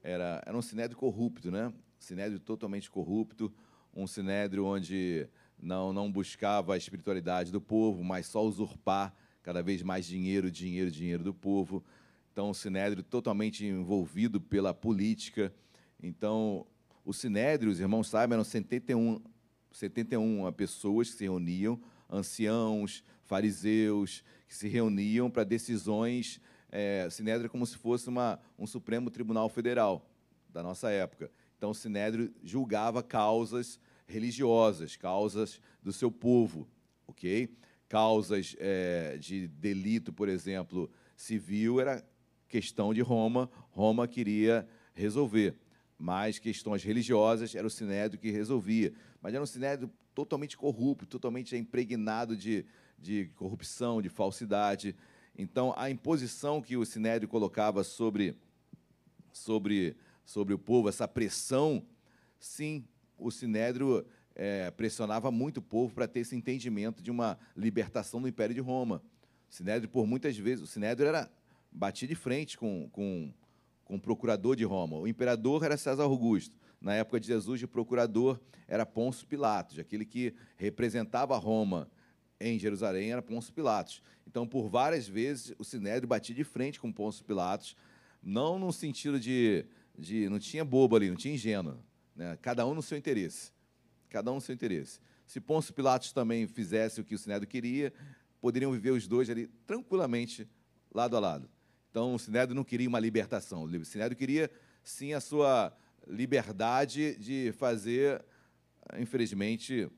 [0.02, 1.72] era, era um sinédrio corrupto, né?
[1.98, 3.52] sinédrio totalmente corrupto,
[3.94, 5.28] um sinédrio onde
[5.60, 10.90] não, não buscava a espiritualidade do povo, mas só usurpar cada vez mais dinheiro, dinheiro,
[10.90, 11.84] dinheiro do povo.
[12.32, 15.52] Então, o sinédrio totalmente envolvido pela política.
[16.02, 16.66] Então,
[17.04, 19.20] o sinédrio, os irmãos sabem, eram 71,
[19.70, 26.38] 71 pessoas que se reuniam, anciãos, fariseus, que se reuniam para decisões.
[26.70, 30.06] É, Sinédrio é como se fosse uma, um Supremo Tribunal Federal
[30.50, 31.30] da nossa época.
[31.56, 36.68] Então, o Sinédrio julgava causas religiosas, causas do seu povo,
[37.06, 37.48] ok?
[37.88, 42.06] Causas é, de delito, por exemplo, civil, era
[42.50, 45.56] questão de Roma, Roma queria resolver.
[45.98, 48.92] Mas questões religiosas era o Sinédrio que resolvia.
[49.22, 52.66] Mas era um Sinédrio totalmente corrupto, totalmente impregnado de,
[53.02, 54.94] de corrupção, de falsidade.
[55.36, 58.36] Então, a imposição que o Sinédrio colocava sobre,
[59.32, 61.84] sobre, sobre o povo, essa pressão,
[62.38, 62.84] sim,
[63.18, 68.28] o Sinédrio é, pressionava muito o povo para ter esse entendimento de uma libertação do
[68.28, 69.02] Império de Roma.
[69.50, 71.30] O Sinédrio, por muitas vezes, o Sinédrio era
[71.70, 73.32] batia de frente com, com,
[73.84, 74.98] com o procurador de Roma.
[74.98, 76.56] O imperador era César Augusto.
[76.80, 81.88] Na época de Jesus, o procurador era Pôncio Pilatos, aquele que representava Roma
[82.42, 84.02] em Jerusalém era Pôncio Pilatos.
[84.26, 87.76] Então, por várias vezes, o Sinédrio batia de frente com Pôncio Pilatos,
[88.22, 89.64] não no sentido de,
[89.98, 91.78] de não tinha bobo ali, não tinha ingênuo,
[92.14, 92.38] né?
[92.40, 93.52] cada um no seu interesse,
[94.08, 95.00] cada um no seu interesse.
[95.26, 97.92] Se Pôncio Pilatos também fizesse o que o Sinédrio queria,
[98.40, 100.48] poderiam viver os dois ali tranquilamente,
[100.92, 101.48] lado a lado.
[101.90, 104.50] Então, o Sinédrio não queria uma libertação, o Sinédrio queria,
[104.82, 105.76] sim, a sua
[106.06, 108.24] liberdade de fazer,
[108.98, 109.88] infelizmente,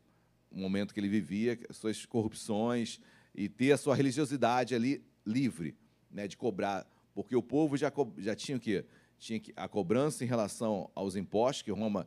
[0.61, 3.01] momento que ele vivia, suas corrupções
[3.35, 5.77] e ter a sua religiosidade ali livre,
[6.11, 8.85] né, de cobrar, porque o povo já, já tinha o quê?
[9.19, 12.07] Tinha a cobrança em relação aos impostos que Roma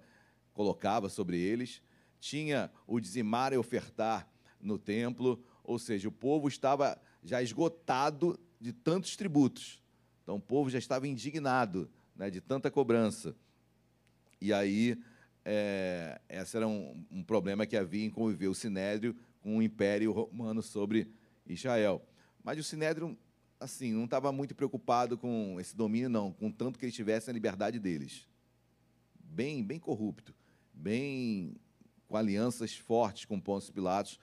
[0.53, 1.81] colocava sobre eles,
[2.19, 4.29] tinha o dizimar e ofertar
[4.59, 9.81] no templo, ou seja, o povo estava já esgotado de tantos tributos.
[10.23, 13.35] Então o povo já estava indignado né, de tanta cobrança.
[14.41, 14.97] E aí,
[15.49, 20.11] é, esse era um, um, problema que havia em conviver o Sinédrio com o Império
[20.11, 21.09] Romano sobre
[21.45, 22.05] Israel.
[22.43, 23.17] Mas o Sinédrio,
[23.57, 27.33] assim, não estava muito preocupado com esse domínio, não, com tanto que eles tivessem a
[27.33, 28.27] liberdade deles.
[29.17, 30.35] Bem, bem corrupto,
[30.73, 31.55] bem
[32.09, 34.19] com alianças fortes com Pôncio Pilatos,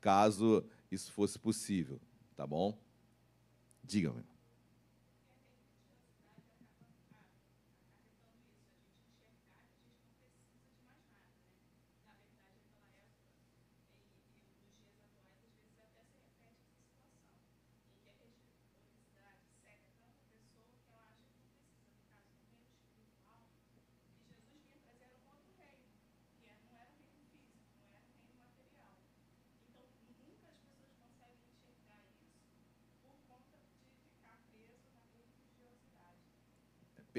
[0.00, 2.00] caso isso fosse possível,
[2.34, 2.76] tá bom?
[3.84, 4.35] Diga-me.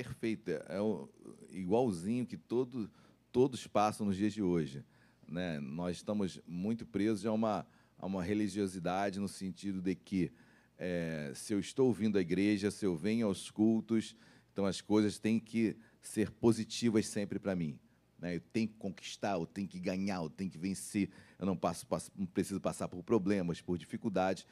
[0.04, 1.10] Perfeita, é o,
[1.50, 2.88] igualzinho que todo,
[3.32, 4.86] todos passam nos dias de hoje.
[5.28, 5.60] Né?
[5.60, 7.66] Nós estamos muito presos a uma,
[7.98, 10.32] a uma religiosidade no sentido de que
[10.78, 14.16] é, se eu estou ouvindo a igreja, se eu venho aos cultos,
[14.54, 17.80] então as coisas têm que ser positivas sempre para mim.
[18.20, 18.36] Né?
[18.36, 21.10] Eu tenho que conquistar, eu tenho que ganhar, eu tenho que vencer.
[21.40, 24.46] Eu não, passo, passo, não preciso passar por problemas, por dificuldades.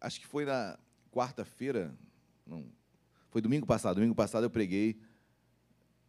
[0.00, 0.78] Acho que foi na
[1.12, 1.94] quarta-feira,
[2.46, 2.64] não,
[3.30, 3.96] foi domingo passado.
[3.96, 5.00] Domingo passado eu preguei,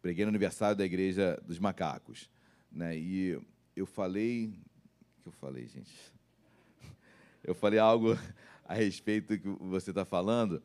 [0.00, 2.30] preguei no aniversário da Igreja dos Macacos.
[2.70, 2.98] Né?
[2.98, 3.40] E
[3.76, 4.60] eu falei.
[5.18, 5.94] O que eu falei, gente?
[7.42, 8.16] Eu falei algo
[8.64, 10.62] a respeito do que você está falando.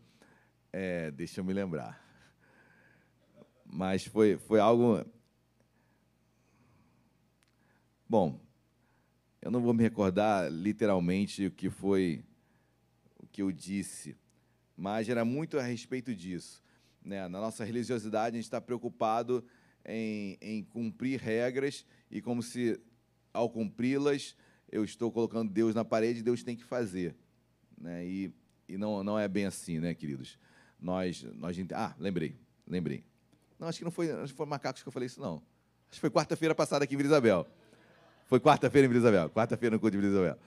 [0.71, 2.01] É, deixa eu me lembrar.
[3.65, 5.05] Mas foi, foi algo.
[8.07, 8.39] Bom,
[9.41, 12.23] eu não vou me recordar literalmente o que foi
[13.17, 14.15] o que eu disse,
[14.75, 16.61] mas era muito a respeito disso.
[17.03, 17.27] Né?
[17.27, 19.43] Na nossa religiosidade, a gente está preocupado
[19.85, 22.79] em, em cumprir regras e como se,
[23.33, 24.35] ao cumpri-las,
[24.71, 27.15] eu estou colocando Deus na parede Deus tem que fazer.
[27.77, 28.05] Né?
[28.05, 28.33] E,
[28.67, 30.37] e não, não é bem assim, né, queridos?
[30.79, 31.55] Nós, nós...
[31.73, 32.35] Ah, lembrei,
[32.67, 33.03] lembrei.
[33.59, 35.35] Não, acho que não foi, acho que foi Macacos que eu falei isso, não.
[35.89, 37.47] Acho que foi quarta-feira passada aqui em Vila Isabel.
[38.25, 39.29] Foi quarta-feira em Vila Isabel.
[39.29, 40.39] Quarta-feira no culto de Vila Isabel.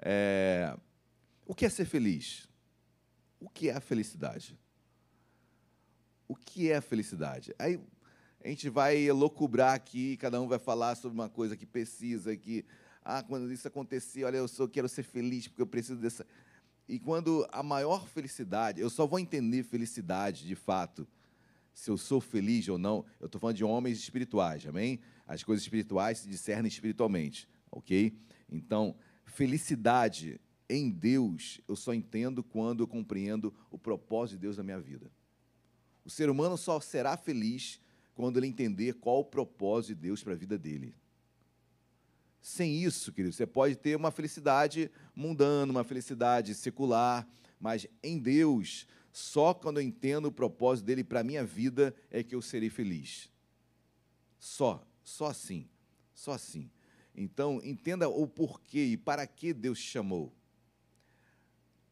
[0.00, 0.76] É...
[1.46, 2.48] O que é ser feliz?
[3.44, 4.58] O que é a felicidade?
[6.26, 7.54] O que é a felicidade?
[7.58, 7.78] Aí
[8.42, 12.64] a gente vai elocubrar aqui, cada um vai falar sobre uma coisa que precisa, que
[13.04, 16.26] ah, quando isso acontecer, olha, eu só quero ser feliz porque eu preciso dessa.
[16.88, 21.06] E quando a maior felicidade, eu só vou entender felicidade de fato,
[21.74, 25.00] se eu sou feliz ou não, eu estou falando de homens espirituais, amém?
[25.26, 28.16] As coisas espirituais se discernem espiritualmente, ok?
[28.48, 34.62] Então, felicidade em Deus eu só entendo quando eu compreendo o propósito de Deus na
[34.62, 35.10] minha vida.
[36.04, 37.80] O ser humano só será feliz
[38.14, 40.94] quando ele entender qual o propósito de Deus para a vida dele.
[42.40, 47.26] Sem isso, querido, você pode ter uma felicidade mundana, uma felicidade secular,
[47.58, 52.22] mas em Deus, só quando eu entendo o propósito dele para a minha vida é
[52.22, 53.30] que eu serei feliz.
[54.38, 55.66] Só, só assim,
[56.12, 56.70] só assim.
[57.14, 60.30] Então, entenda o porquê e para que Deus te chamou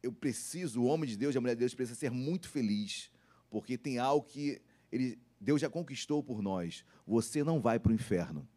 [0.03, 3.09] eu preciso, o homem de Deus e a mulher de Deus precisa ser muito feliz,
[3.49, 4.61] porque tem algo que
[4.91, 6.83] ele, Deus já conquistou por nós.
[7.07, 8.47] Você não vai para o inferno.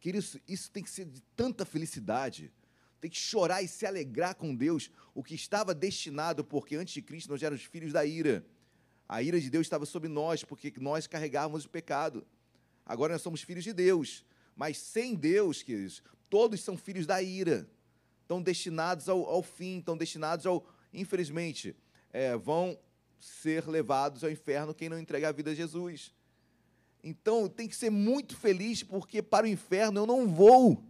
[0.00, 2.50] Querido, isso tem que ser de tanta felicidade.
[3.00, 7.02] Tem que chorar e se alegrar com Deus, o que estava destinado, porque antes de
[7.02, 8.44] Cristo nós éramos filhos da ira.
[9.06, 12.26] A ira de Deus estava sobre nós, porque nós carregávamos o pecado.
[12.84, 14.24] Agora nós somos filhos de Deus.
[14.56, 17.68] Mas sem Deus, queridos, todos são filhos da ira
[18.28, 20.62] estão destinados ao, ao fim, estão destinados ao.
[20.92, 21.74] Infelizmente,
[22.12, 22.78] é, vão
[23.18, 26.14] ser levados ao inferno quem não entregar a vida a Jesus.
[27.02, 30.84] Então, tem que ser muito feliz, porque para o inferno eu não vou.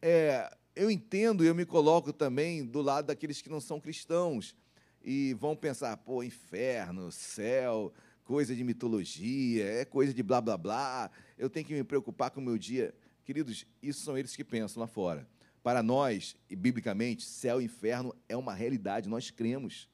[0.00, 4.56] É, eu entendo, eu me coloco também do lado daqueles que não são cristãos
[5.02, 7.92] e vão pensar, pô, inferno, céu,
[8.24, 12.40] coisa de mitologia, é coisa de blá blá blá, eu tenho que me preocupar com
[12.40, 12.94] o meu dia.
[13.24, 15.26] Queridos, isso são eles que pensam lá fora.
[15.64, 19.88] Para nós, e biblicamente, céu e inferno é uma realidade, nós cremos.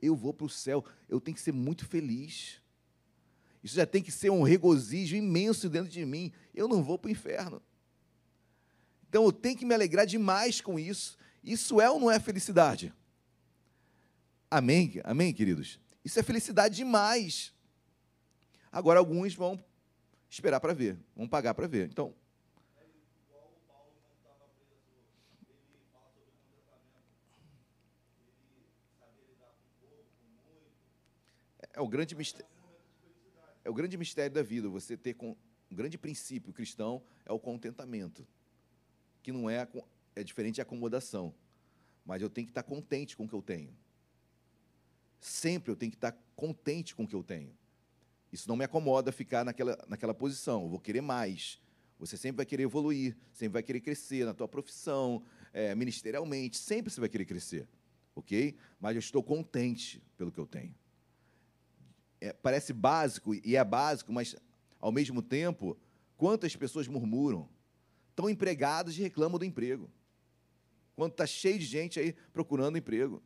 [0.00, 2.62] Eu vou para o céu, eu tenho que ser muito feliz.
[3.62, 6.32] Isso já tem que ser um regozijo imenso dentro de mim.
[6.54, 7.60] Eu não vou para o inferno.
[9.06, 11.18] Então eu tenho que me alegrar demais com isso.
[11.44, 12.90] Isso é ou não é felicidade?
[14.50, 15.02] Amém?
[15.04, 15.78] Amém, queridos?
[16.02, 17.52] Isso é felicidade demais.
[18.72, 19.62] Agora alguns vão
[20.30, 21.90] esperar para ver, vão pagar para ver.
[21.90, 22.14] Então,
[31.78, 32.50] é o grande mistério.
[33.64, 34.68] É o grande mistério da vida.
[34.68, 35.36] Você ter com
[35.70, 38.26] um grande princípio cristão é o contentamento,
[39.22, 39.66] que não é
[40.16, 41.32] é diferente de acomodação,
[42.04, 43.72] mas eu tenho que estar contente com o que eu tenho.
[45.20, 47.56] Sempre eu tenho que estar contente com o que eu tenho.
[48.32, 50.62] Isso não me acomoda ficar naquela, naquela posição.
[50.64, 51.60] Eu vou querer mais.
[52.00, 55.22] Você sempre vai querer evoluir, sempre vai querer crescer na tua profissão,
[55.52, 57.68] é, ministerialmente, sempre você vai querer crescer,
[58.14, 58.56] ok?
[58.80, 60.74] Mas eu estou contente pelo que eu tenho.
[62.20, 64.34] É, parece básico, e é básico, mas,
[64.80, 65.76] ao mesmo tempo,
[66.16, 67.48] quantas pessoas murmuram?
[68.10, 69.88] Estão empregados e reclamam do emprego.
[70.96, 73.22] Quando está cheio de gente aí procurando emprego.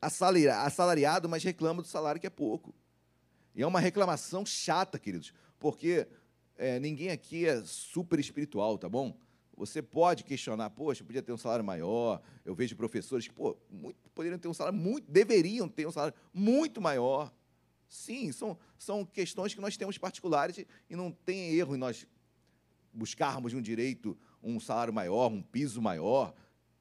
[0.00, 2.72] Assalariado, mas reclama do salário que é pouco.
[3.56, 6.06] E é uma reclamação chata, queridos, porque
[6.56, 9.18] é, ninguém aqui é super espiritual, tá bom?
[9.56, 12.22] Você pode questionar, poxa, podia ter um salário maior.
[12.44, 16.14] Eu vejo professores que, pô, muito, poderiam ter um salário muito, deveriam ter um salário
[16.32, 17.34] muito maior.
[17.88, 22.06] Sim, são, são questões que nós temos particulares e não tem erro em nós
[22.92, 26.34] buscarmos um direito, um salário maior, um piso maior.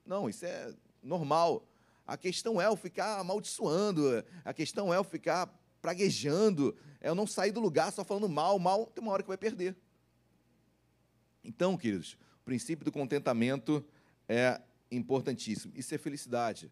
[0.06, 1.66] Não, isso é normal.
[2.06, 5.48] A questão é o ficar amaldiçoando, a questão é o ficar
[5.82, 9.28] praguejando, é eu não sair do lugar só falando mal, mal, tem uma hora que
[9.28, 9.76] vai perder.
[11.44, 13.86] Então, queridos, o princípio do contentamento
[14.28, 15.72] é importantíssimo.
[15.76, 16.72] Isso é felicidade.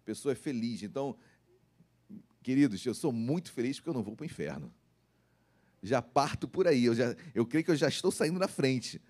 [0.00, 0.82] A pessoa é feliz.
[0.82, 1.16] Então,
[2.46, 4.72] queridos, eu sou muito feliz porque eu não vou para o inferno.
[5.82, 6.84] Já parto por aí.
[6.84, 9.02] Eu, já, eu creio que eu já estou saindo na frente.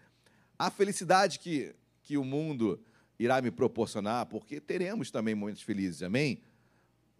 [0.58, 2.80] A felicidade que, que o mundo
[3.18, 6.40] irá me proporcionar, porque teremos também momentos felizes, amém?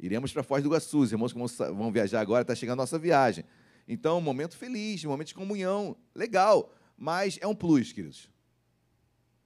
[0.00, 2.98] Iremos para Foz do Iguaçu, os irmãos que vão viajar agora, está chegando a nossa
[2.98, 3.44] viagem.
[3.86, 8.30] Então, um momento feliz, um momento de comunhão, legal, mas é um plus, queridos.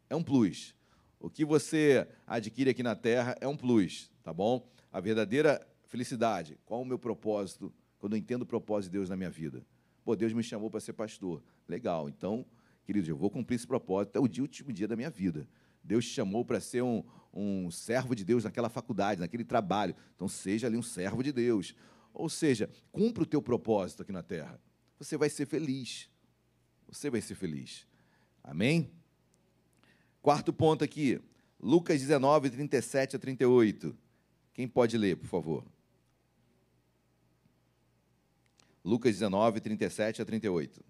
[0.09, 0.73] É um plus.
[1.19, 4.71] O que você adquire aqui na terra é um plus, tá bom?
[4.93, 9.17] A verdadeira felicidade, qual o meu propósito, quando eu entendo o propósito de Deus na
[9.17, 9.67] minha vida?
[10.05, 11.43] Pô, Deus me chamou para ser pastor.
[11.69, 12.47] Legal, então,
[12.85, 15.49] queridos, eu vou cumprir esse propósito até o dia, último dia da minha vida.
[15.83, 17.03] Deus te chamou para ser um,
[17.35, 19.95] um servo de Deus naquela faculdade, naquele trabalho.
[20.15, 21.75] Então, seja ali um servo de Deus.
[22.15, 24.61] Ou seja, cumpra o teu propósito aqui na terra.
[24.97, 26.09] Você vai ser feliz.
[26.89, 27.85] Você vai ser feliz.
[28.45, 28.93] Amém?
[30.23, 31.21] Quarto ponto aqui.
[31.59, 33.97] Lucas 19, 37 a 38.
[34.53, 35.65] Quem pode ler, por favor?
[38.85, 40.83] Lucas 19, 37 a 38.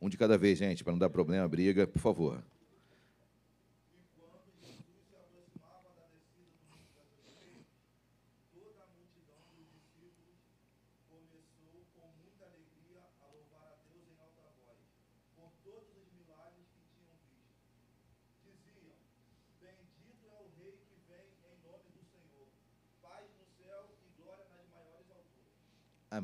[0.00, 2.44] Um de cada vez, gente, para não dar problema, briga, por favor.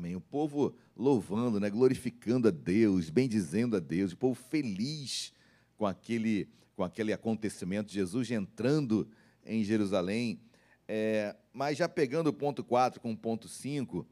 [0.01, 0.15] Amém.
[0.15, 5.31] O povo louvando, né, glorificando a Deus, bendizendo a Deus, o povo feliz
[5.77, 9.07] com aquele, com aquele acontecimento, Jesus entrando
[9.45, 10.41] em Jerusalém.
[10.87, 14.03] É, mas já pegando o ponto 4 com o ponto 5,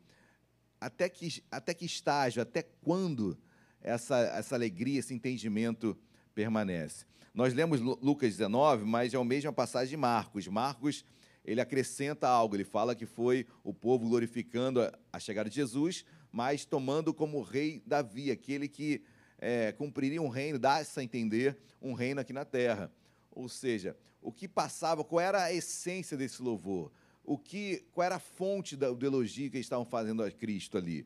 [0.80, 3.36] até que, até que estágio, até quando
[3.82, 5.98] essa, essa alegria, esse entendimento
[6.36, 7.04] permanece?
[7.34, 10.48] Nós lemos Lucas 19, mas é a mesma passagem de Marcos.
[10.48, 11.04] Marcos
[11.50, 14.82] ele acrescenta algo, ele fala que foi o povo glorificando
[15.12, 19.02] a, chegada de Jesus, mas tomando como rei Davi, aquele que
[19.40, 22.92] é, cumpriria um reino, dá-se a entender um reino aqui na terra.
[23.32, 26.92] Ou seja, o que passava, qual era a essência desse louvor?
[27.24, 31.04] O que, qual era a fonte do elogio que eles estavam fazendo a Cristo ali?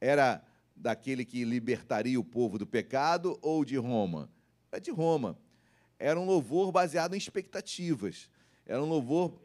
[0.00, 0.42] Era
[0.74, 4.30] daquele que libertaria o povo do pecado ou de Roma?
[4.70, 5.38] Era de Roma.
[5.98, 8.30] Era um louvor baseado em expectativas.
[8.64, 9.38] Era um louvor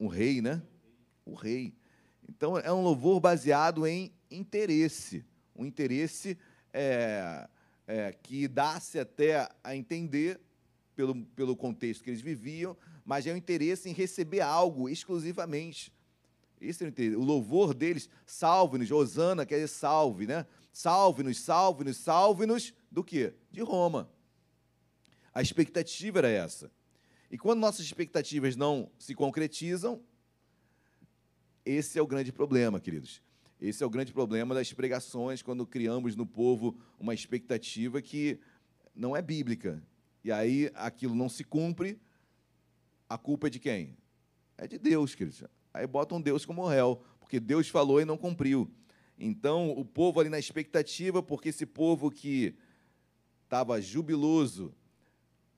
[0.00, 0.62] um rei, né?
[1.26, 1.74] O rei.
[2.26, 5.22] Então, é um louvor baseado em interesse.
[5.54, 6.38] Um interesse
[6.72, 7.46] é,
[7.86, 10.40] é, que dá-se até a entender,
[10.96, 15.92] pelo, pelo contexto que eles viviam, mas é um interesse em receber algo exclusivamente.
[16.60, 17.16] Esse é o interesse.
[17.16, 20.46] O louvor deles, salve-nos, Osana quer dizer salve, né?
[20.72, 23.34] Salve-nos, salve-nos, salve-nos, do quê?
[23.50, 24.10] De Roma.
[25.34, 26.70] A expectativa era essa.
[27.30, 30.02] E quando nossas expectativas não se concretizam,
[31.64, 33.22] esse é o grande problema, queridos.
[33.60, 38.40] Esse é o grande problema das pregações, quando criamos no povo uma expectativa que
[38.94, 39.82] não é bíblica.
[40.24, 42.00] E aí aquilo não se cumpre,
[43.08, 43.96] a culpa é de quem?
[44.56, 45.44] É de Deus, queridos.
[45.72, 48.70] Aí botam Deus como réu, porque Deus falou e não cumpriu.
[49.18, 52.54] Então, o povo ali na expectativa, porque esse povo que
[53.44, 54.74] estava jubiloso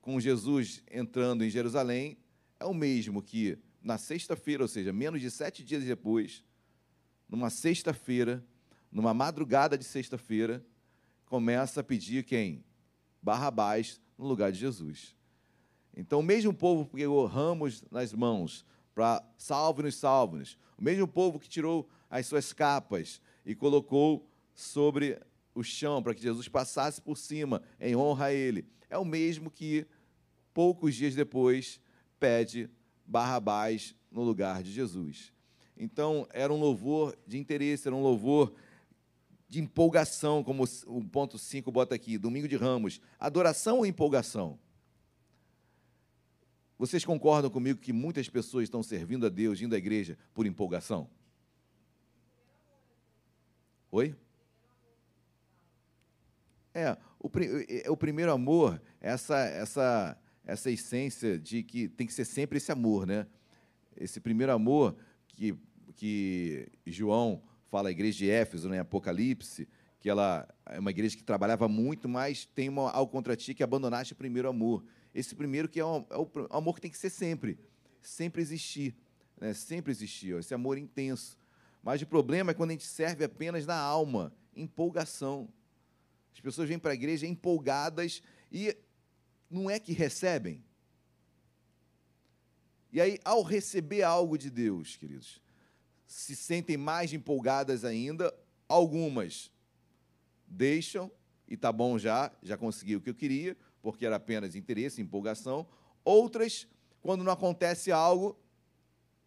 [0.03, 2.19] com Jesus entrando em Jerusalém,
[2.61, 6.45] é o mesmo que na sexta-feira, ou seja, menos de sete dias depois,
[7.29, 8.45] numa sexta-feira,
[8.91, 10.63] numa madrugada de sexta-feira,
[11.25, 12.65] começa a pedir quem?
[13.23, 15.17] Barrabás no lugar de Jesus.
[15.97, 21.39] Então, o mesmo povo que pegou ramos nas mãos para salve-nos, salve-nos, o mesmo povo
[21.39, 25.19] que tirou as suas capas e colocou sobre
[25.55, 29.51] o chão para que Jesus passasse por cima em honra a ele, é o mesmo
[29.51, 29.87] que
[30.53, 31.81] poucos dias depois
[32.19, 32.71] pede
[33.07, 35.33] Barrabás no lugar de Jesus.
[35.77, 38.55] Então, era um louvor de interesse, era um louvor
[39.49, 43.01] de empolgação, como o ponto 5 bota aqui, domingo de ramos.
[43.19, 44.59] Adoração ou empolgação?
[46.79, 51.09] Vocês concordam comigo que muitas pessoas estão servindo a Deus, indo à igreja por empolgação?
[53.91, 54.17] Oi?
[56.75, 57.31] É, o,
[57.69, 62.73] é, o primeiro amor, essa, essa, essa essência de que tem que ser sempre esse
[62.73, 63.27] amor, né?
[63.97, 64.97] Esse primeiro amor
[65.29, 65.55] que,
[65.95, 69.69] que João fala a igreja de Éfeso, né, Apocalipse,
[70.01, 73.63] que ela é uma igreja que trabalhava muito, mas tem uma, algo contra ti que
[73.63, 74.85] abandonaste o primeiro amor.
[75.15, 77.59] Esse primeiro que é, um, é o amor que tem que ser sempre,
[78.01, 78.97] sempre existir,
[79.41, 81.39] né, sempre existir, ó, esse amor intenso.
[81.83, 85.49] Mas o problema é quando a gente serve apenas na alma, empolgação.
[86.33, 88.77] As pessoas vêm para a igreja empolgadas e
[89.51, 90.65] não é que recebem.
[92.93, 95.41] E aí, ao receber algo de Deus, queridos,
[96.07, 98.33] se sentem mais empolgadas ainda,
[98.69, 99.51] algumas
[100.47, 101.11] deixam
[101.49, 105.67] e tá bom já, já consegui o que eu queria, porque era apenas interesse, empolgação.
[106.05, 106.67] Outras,
[107.01, 108.39] quando não acontece algo,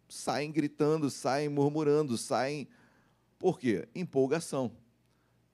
[0.08, 2.68] saem gritando, saem murmurando, saem.
[3.38, 3.88] Por quê?
[3.94, 4.72] Empolgação.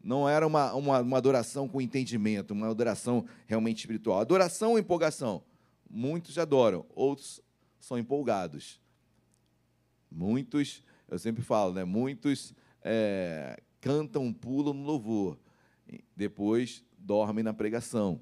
[0.02, 4.20] Não era uma, uma, uma adoração com entendimento, uma adoração realmente espiritual.
[4.20, 5.42] Adoração ou empolgação?
[5.88, 7.40] Muitos adoram, outros
[7.78, 8.80] são empolgados.
[10.10, 10.82] Muitos
[11.12, 11.84] eu sempre falo, né?
[11.84, 15.38] Muitos é, cantam, pulam no louvor,
[16.16, 18.18] depois dormem na pregação.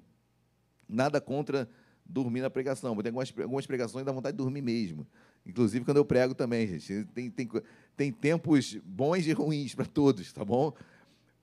[0.88, 1.70] Nada contra
[2.04, 5.06] dormir na pregação, mas tem algumas, algumas pregações dá vontade de dormir mesmo.
[5.46, 7.04] Inclusive quando eu prego também, gente.
[7.14, 7.48] Tem, tem,
[7.96, 10.74] tem tempos bons e ruins para todos, tá bom?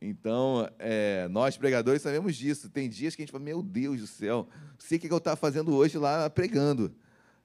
[0.01, 2.69] Então, é, nós pregadores sabemos disso.
[2.69, 5.35] Tem dias que a gente fala, meu Deus do céu, sei o que eu estava
[5.35, 6.93] fazendo hoje lá pregando,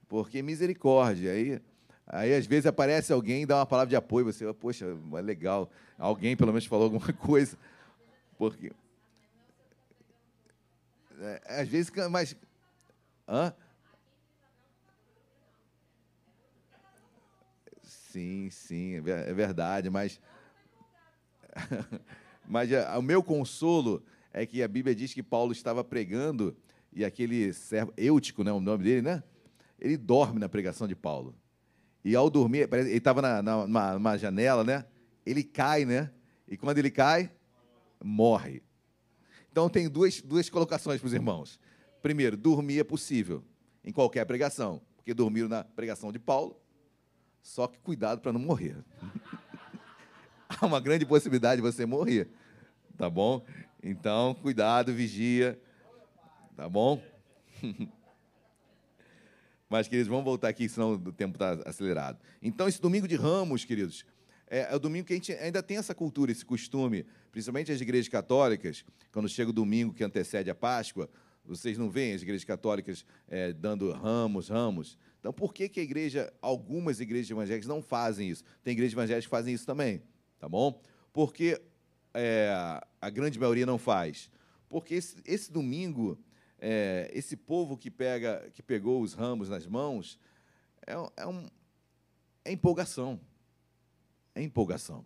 [0.08, 1.32] porque misericórdia.
[1.32, 1.60] Aí
[2.06, 4.26] Aí, às vezes, aparece alguém e dá uma palavra de apoio.
[4.26, 5.70] Você, poxa, é legal.
[5.98, 7.56] Alguém, pelo menos, falou alguma coisa.
[8.36, 8.70] Porque.
[11.18, 12.36] É, às vezes, mas.
[13.26, 13.54] Hã?
[17.82, 20.20] Sim, sim, é, é verdade, mas.
[22.48, 26.56] mas é, o meu consolo é que a Bíblia diz que Paulo estava pregando
[26.92, 29.22] e aquele servo, Eutico, né, o nome dele, né?
[29.78, 31.34] Ele dorme na pregação de Paulo.
[32.04, 34.84] E ao dormir, ele estava na, na, numa, numa janela, né?
[35.24, 36.10] Ele cai, né?
[36.48, 37.30] E quando ele cai,
[38.02, 38.62] morre.
[39.50, 41.60] Então tem duas, duas colocações para os irmãos.
[42.02, 43.44] Primeiro, dormir é possível
[43.84, 46.60] em qualquer pregação, porque dormiram na pregação de Paulo,
[47.42, 48.76] só que cuidado para não morrer.
[50.66, 52.28] Uma grande possibilidade de você morrer,
[52.96, 53.44] tá bom?
[53.82, 55.60] Então, cuidado, vigia,
[56.56, 57.02] tá bom?
[59.68, 62.18] Mas, queridos, vamos voltar aqui, senão o tempo está acelerado.
[62.40, 64.04] Então, esse domingo de Ramos, queridos,
[64.48, 67.80] é, é, o domingo que a gente ainda tem essa cultura, esse costume, principalmente as
[67.80, 71.10] igrejas católicas, quando chega o domingo que antecede a Páscoa,
[71.44, 74.96] vocês não veem as igrejas católicas é, dando ramos, ramos.
[75.18, 78.44] Então, por que, que a igreja, algumas igrejas evangélicas não fazem isso?
[78.62, 80.02] Tem igrejas evangélicas que fazem isso também,
[80.42, 80.82] tá bom?
[81.12, 81.62] Porque
[82.12, 82.50] é,
[83.00, 84.28] a grande maioria não faz.
[84.68, 86.18] Porque esse, esse domingo
[86.58, 90.18] é, esse povo que pega, que pegou os ramos nas mãos,
[90.84, 91.46] é, é, um,
[92.44, 93.20] é empolgação.
[94.34, 95.04] É empolgação.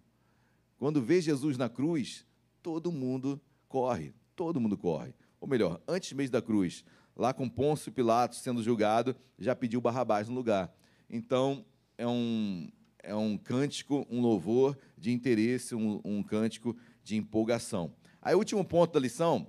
[0.79, 2.25] Quando vê Jesus na cruz,
[2.63, 5.15] todo mundo corre, todo mundo corre.
[5.39, 6.83] Ou melhor, antes mesmo da cruz,
[7.15, 10.75] lá com Pôncio Pilatos sendo julgado, já pediu Barrabás no lugar.
[11.11, 11.63] Então,
[11.99, 12.71] é um,
[13.07, 17.95] é um cântico, um louvor de interesse, um, um cântico de empolgação.
[18.21, 19.47] Aí, último ponto da lição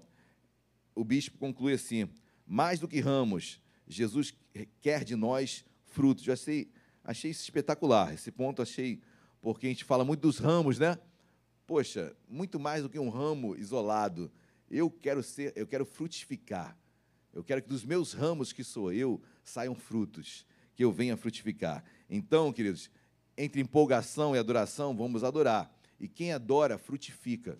[0.97, 2.09] o bispo conclui assim:
[2.45, 4.33] mais do que ramos, Jesus
[4.81, 6.25] quer de nós frutos.
[6.25, 6.71] Eu achei,
[7.03, 8.13] achei isso espetacular.
[8.13, 8.99] Esse ponto achei,
[9.39, 10.97] porque a gente fala muito dos ramos, né?
[11.67, 14.31] Poxa, muito mais do que um ramo isolado.
[14.69, 16.77] Eu quero ser, eu quero frutificar.
[17.33, 20.45] Eu quero que dos meus ramos que sou eu saiam frutos,
[20.75, 21.83] que eu venha frutificar.
[22.09, 22.89] Então, queridos,
[23.37, 25.71] entre empolgação e adoração, vamos adorar.
[25.99, 27.57] E quem adora, frutifica.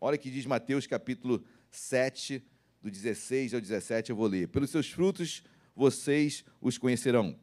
[0.00, 2.42] Olha que diz Mateus capítulo 7,
[2.82, 4.48] do 16 ao 17, eu vou ler.
[4.48, 5.42] Pelos seus frutos
[5.74, 7.38] vocês os conhecerão.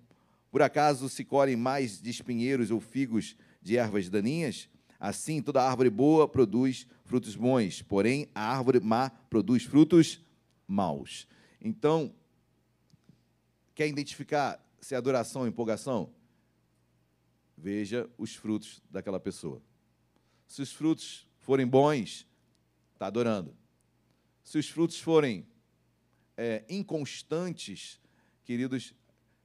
[0.52, 4.70] Por acaso se colhem mais de espinheiros ou figos de ervas daninhas?
[5.00, 10.22] Assim, toda árvore boa produz frutos bons, porém a árvore má produz frutos
[10.68, 11.28] maus.
[11.62, 12.14] Então,
[13.74, 16.10] quer identificar se é adoração ou empolgação?
[17.58, 19.62] Veja os frutos daquela pessoa.
[20.48, 22.28] Se os frutos forem bons,
[22.94, 23.56] está adorando.
[24.44, 25.48] Se os frutos forem
[26.38, 28.00] é, inconstantes,
[28.44, 28.94] queridos,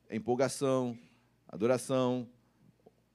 [0.08, 0.98] é empolgação,
[1.48, 2.28] adoração.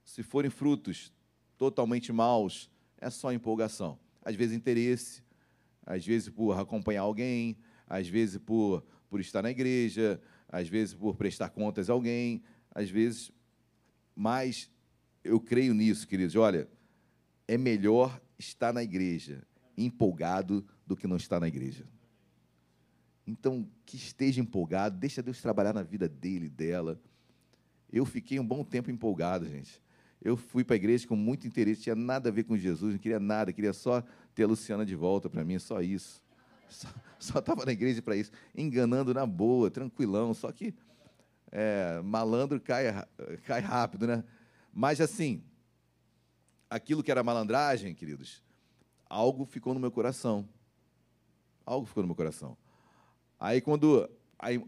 [0.04, 1.12] Se forem frutos
[1.56, 3.98] totalmente maus, é só empolgação.
[4.24, 5.22] Às vezes interesse,
[5.84, 11.16] às vezes por acompanhar alguém, às vezes por, por estar na igreja, às vezes por
[11.16, 12.42] prestar contas a alguém,
[12.74, 13.30] às vezes.
[14.14, 14.70] Mas
[15.26, 16.36] eu creio nisso, queridos.
[16.36, 16.68] Olha,
[17.46, 19.42] é melhor estar na igreja
[19.76, 21.84] empolgado do que não estar na igreja.
[23.26, 27.00] Então, que esteja empolgado, deixa Deus trabalhar na vida dele, dela.
[27.92, 29.82] Eu fiquei um bom tempo empolgado, gente.
[30.22, 32.98] Eu fui para a igreja com muito interesse, tinha nada a ver com Jesus, não
[32.98, 34.02] queria nada, queria só
[34.34, 36.24] ter a Luciana de volta para mim, só isso.
[37.18, 40.74] Só estava na igreja para isso, enganando na boa, tranquilão, só que
[41.50, 42.84] é, malandro cai,
[43.46, 44.22] cai rápido, né?
[44.78, 45.42] Mas assim,
[46.68, 48.44] aquilo que era malandragem, queridos,
[49.08, 50.46] algo ficou no meu coração.
[51.64, 52.58] Algo ficou no meu coração.
[53.40, 54.06] Aí, quando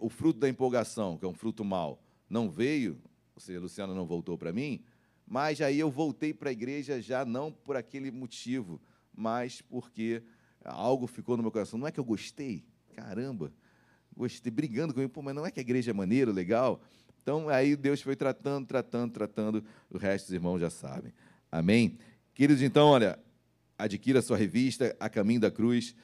[0.01, 2.99] o fruto da empolgação, que é um fruto mau, não veio,
[3.35, 4.83] ou seja, a Luciana não voltou para mim,
[5.27, 8.81] mas aí eu voltei para a igreja já não por aquele motivo,
[9.15, 10.23] mas porque
[10.65, 11.79] algo ficou no meu coração.
[11.79, 13.53] Não é que eu gostei, caramba,
[14.17, 16.81] gostei, brigando comigo, Pô, mas não é que a igreja é maneiro, legal?
[17.29, 21.13] Então, aí Deus foi tratando, tratando, tratando, o resto dos irmãos já sabem.
[21.53, 21.99] Amém?
[22.35, 23.19] Queridos, então, olha,
[23.77, 25.95] adquira a sua revista, A Caminho da Cruz.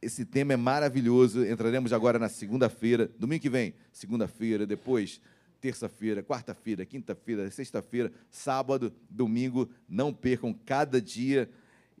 [0.00, 1.44] Esse tema é maravilhoso.
[1.44, 5.20] Entraremos agora na segunda-feira, domingo que vem, segunda-feira, depois
[5.60, 9.68] terça-feira, quarta-feira, quinta-feira, sexta-feira, sábado, domingo.
[9.88, 11.50] Não percam cada dia.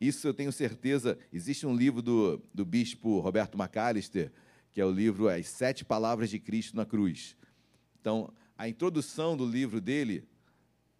[0.00, 1.18] Isso eu tenho certeza.
[1.32, 4.30] Existe um livro do, do bispo Roberto McAllister,
[4.72, 7.36] que é o livro As Sete Palavras de Cristo na Cruz.
[8.06, 10.22] Então, a introdução do livro dele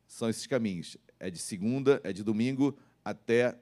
[0.09, 0.97] são esses caminhos.
[1.21, 3.57] É de segunda, é de domingo até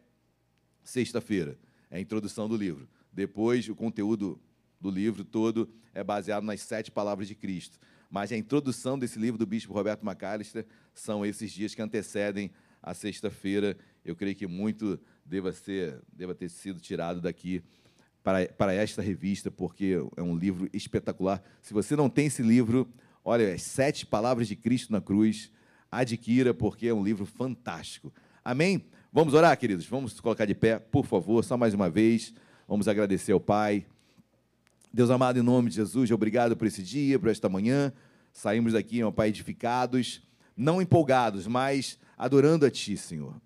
[0.83, 1.59] sexta-feira.
[1.91, 2.89] É a introdução do livro.
[3.13, 4.41] Depois, o conteúdo
[4.81, 7.79] do livro todo é baseado nas sete palavras de Cristo.
[8.09, 10.65] Mas a introdução desse livro do bispo Roberto McAllister
[10.95, 12.51] são esses dias que antecedem
[12.83, 13.77] a sexta-feira.
[14.03, 17.63] Eu creio que muito deva, ser, deva ter sido tirado daqui
[18.23, 21.43] para, para esta revista, porque é um livro espetacular.
[21.61, 22.91] Se você não tem esse livro,
[23.25, 25.51] olha, as sete palavras de Cristo na cruz,
[25.91, 28.13] adquira, porque é um livro fantástico.
[28.45, 28.85] Amém?
[29.13, 29.87] Vamos orar, queridos?
[29.87, 32.35] Vamos colocar de pé, por favor, só mais uma vez.
[32.69, 33.87] Vamos agradecer ao Pai.
[34.93, 37.93] Deus amado, em nome de Jesus, obrigado por esse dia, por esta manhã.
[38.33, 40.23] Saímos daqui, meu Pai, edificados,
[40.57, 43.41] não empolgados, mas adorando a Ti, Senhor.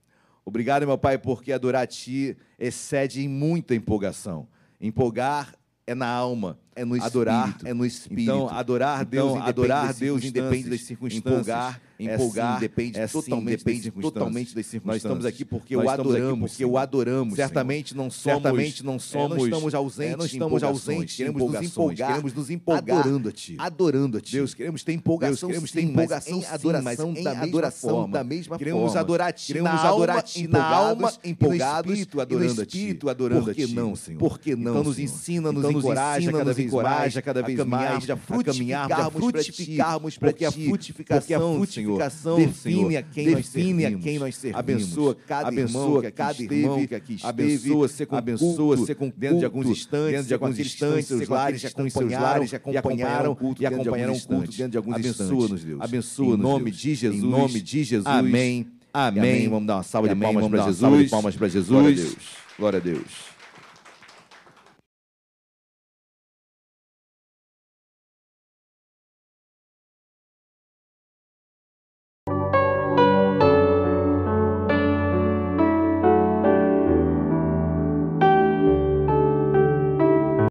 [0.44, 4.48] Obrigado, meu Pai, porque adorar a Ti excede em muita empolgação.
[4.80, 5.54] Empolgar
[5.88, 7.66] é na alma, é no adorar espírito.
[7.66, 8.20] é no espírito.
[8.20, 11.32] Então, adorar Deus, então, adorar Deus independe das circunstâncias.
[11.32, 14.84] Empolgar empolgar, é sim, depende, é totalmente, depende totalmente das circunstâncias.
[14.84, 17.34] Nós estamos aqui porque Nós o adoramos, porque o adoramos.
[17.34, 21.42] Certamente não somos, certamente não somos, é, não estamos ausentes, é, não estamos ausentes, queremos
[21.42, 24.32] nos empolgar, queremos nos empolgar, adorando a Ti, adorando a Ti.
[24.32, 28.58] Deus, queremos ter empolgação, Deus, queremos ter empolgação, em adoração, da adoração da mesma forma.
[28.58, 32.94] Queremos adorar a Ti, queremos adorar a Ti na alma, empolgados, espírito adorando a Ti.
[32.94, 34.18] Por que não, Senhor?
[34.18, 34.72] Por que não?
[34.72, 40.18] Então nos ensina, nos encoraja cada vez mais, cada vez mais a caminharmos, a frutificarmos
[40.18, 41.58] para Ti, porque a frutificação
[41.96, 44.00] define Senhor, a quem define nós servimos.
[44.00, 44.58] a quem nós servimos.
[44.58, 48.94] Abençoa cada abençoa irmão, cada irmão que aqui esteve, abençoa ser com abençoa culto, ser
[48.94, 53.62] com dentro de alguns instantes, dentro de alguns instantes, seus lares acompanharam, já acompanharam culto,
[53.62, 55.20] e acompanharam o culto dentro de alguns instantes.
[55.20, 55.80] Abençoa-nos, Deus.
[55.80, 57.22] Abençoa-nos, em nome de Jesus.
[57.22, 58.06] Em nome de Jesus.
[58.06, 58.66] Amém.
[58.92, 59.48] Amém.
[59.48, 60.78] Vamos dar uma salva de palmas para Jesus.
[60.78, 61.68] Salva de palmas para Jesus.
[61.68, 62.16] Glória a Deus.
[62.58, 63.37] Glória a Deus.